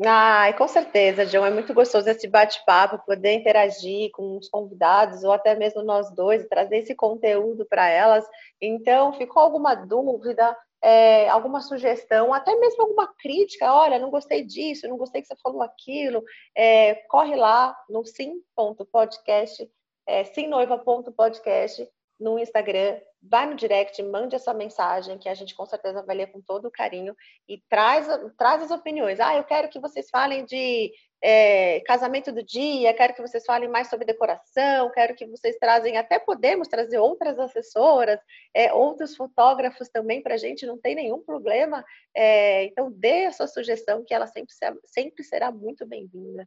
[0.03, 1.45] Ai, com certeza, João.
[1.45, 6.49] É muito gostoso esse bate-papo, poder interagir com os convidados, ou até mesmo nós dois,
[6.49, 8.25] trazer esse conteúdo para elas.
[8.59, 10.57] Então, ficou alguma dúvida?
[10.85, 15.37] é, alguma sugestão, até mesmo alguma crítica, olha, não gostei disso, não gostei que você
[15.37, 16.23] falou aquilo,
[16.55, 19.67] é, corre lá no sim.podcast,
[20.07, 21.89] é, simnoiva.podcast
[22.19, 26.27] no Instagram, vai no direct, mande essa mensagem que a gente com certeza vai ler
[26.33, 27.15] com todo carinho
[27.49, 28.07] e traz,
[28.37, 29.19] traz as opiniões.
[29.21, 30.93] Ah, eu quero que vocês falem de
[31.23, 35.97] é, casamento do dia, quero que vocês falem mais sobre decoração, quero que vocês trazem,
[35.97, 38.21] até podemos trazer outras assessoras,
[38.53, 41.83] é, outros fotógrafos também para a gente, não tem nenhum problema.
[42.15, 44.55] É, então, dê a sua sugestão, que ela sempre,
[44.85, 46.47] sempre será muito bem-vinda.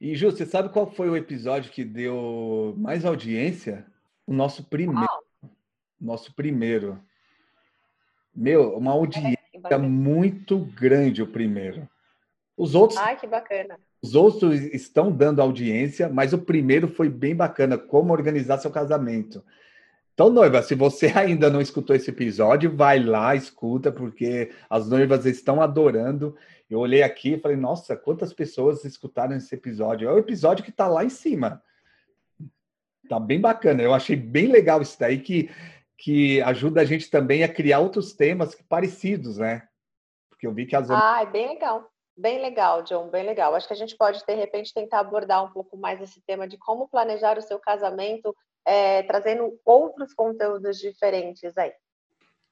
[0.00, 3.84] E, Ju, você sabe qual foi o episódio que deu mais audiência?
[4.26, 5.08] O nosso primeiro.
[6.00, 7.00] Nosso primeiro.
[8.34, 9.38] Meu, uma audiência
[9.70, 11.88] é, muito grande o primeiro.
[12.56, 12.98] Os outros.
[12.98, 13.78] Ai, que bacana.
[14.02, 19.42] Os outros estão dando audiência, mas o primeiro foi bem bacana, como organizar seu casamento.
[20.12, 25.26] Então, noiva, se você ainda não escutou esse episódio, vai lá, escuta, porque as noivas
[25.26, 26.36] estão adorando.
[26.70, 30.08] Eu olhei aqui e falei, nossa, quantas pessoas escutaram esse episódio?
[30.08, 31.62] É o episódio que está lá em cima.
[33.08, 33.82] Tá bem bacana.
[33.82, 35.50] Eu achei bem legal isso daí, que,
[35.98, 39.62] que ajuda a gente também a criar outros temas parecidos, né?
[40.30, 40.90] Porque eu vi que as.
[40.90, 41.90] Ah, é bem legal.
[42.16, 43.54] Bem legal, John, bem legal.
[43.54, 46.56] Acho que a gente pode, de repente, tentar abordar um pouco mais esse tema de
[46.56, 48.34] como planejar o seu casamento,
[48.64, 51.72] é, trazendo outros conteúdos diferentes aí.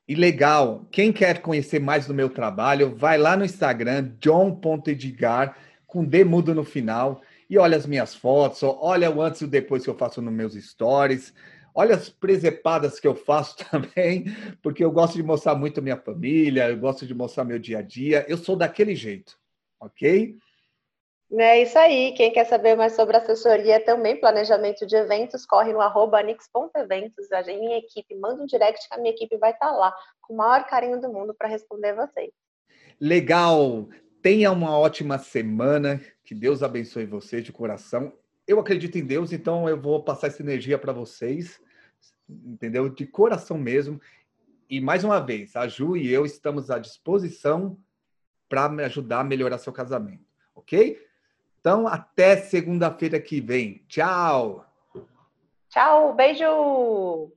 [0.08, 6.04] E legal, quem quer conhecer mais do meu trabalho, vai lá no Instagram, john.edgar, com
[6.04, 7.22] D mudo no final,
[7.52, 10.32] e olha as minhas fotos, olha o antes e o depois que eu faço nos
[10.32, 11.34] meus stories,
[11.74, 14.24] olha as presepadas que eu faço também,
[14.62, 17.82] porque eu gosto de mostrar muito minha família, eu gosto de mostrar meu dia a
[17.82, 19.40] dia, eu sou daquele jeito
[19.82, 20.36] ok?
[21.34, 22.12] É isso aí.
[22.12, 27.32] Quem quer saber mais sobre assessoria também, planejamento de eventos, corre no arroba nix.eventos.
[27.32, 30.34] A minha equipe manda um direct que a minha equipe vai estar tá lá, com
[30.34, 32.30] o maior carinho do mundo para responder vocês.
[33.00, 33.88] Legal!
[34.22, 36.00] Tenha uma ótima semana.
[36.24, 38.12] Que Deus abençoe você de coração.
[38.46, 41.60] Eu acredito em Deus, então eu vou passar essa energia para vocês,
[42.28, 42.88] entendeu?
[42.88, 44.00] De coração mesmo.
[44.68, 47.78] E mais uma vez, a Ju e eu estamos à disposição
[48.48, 50.98] para me ajudar a melhorar seu casamento, ok?
[51.60, 53.84] Então, até segunda-feira que vem.
[53.88, 54.66] Tchau!
[55.68, 57.32] Tchau, beijo!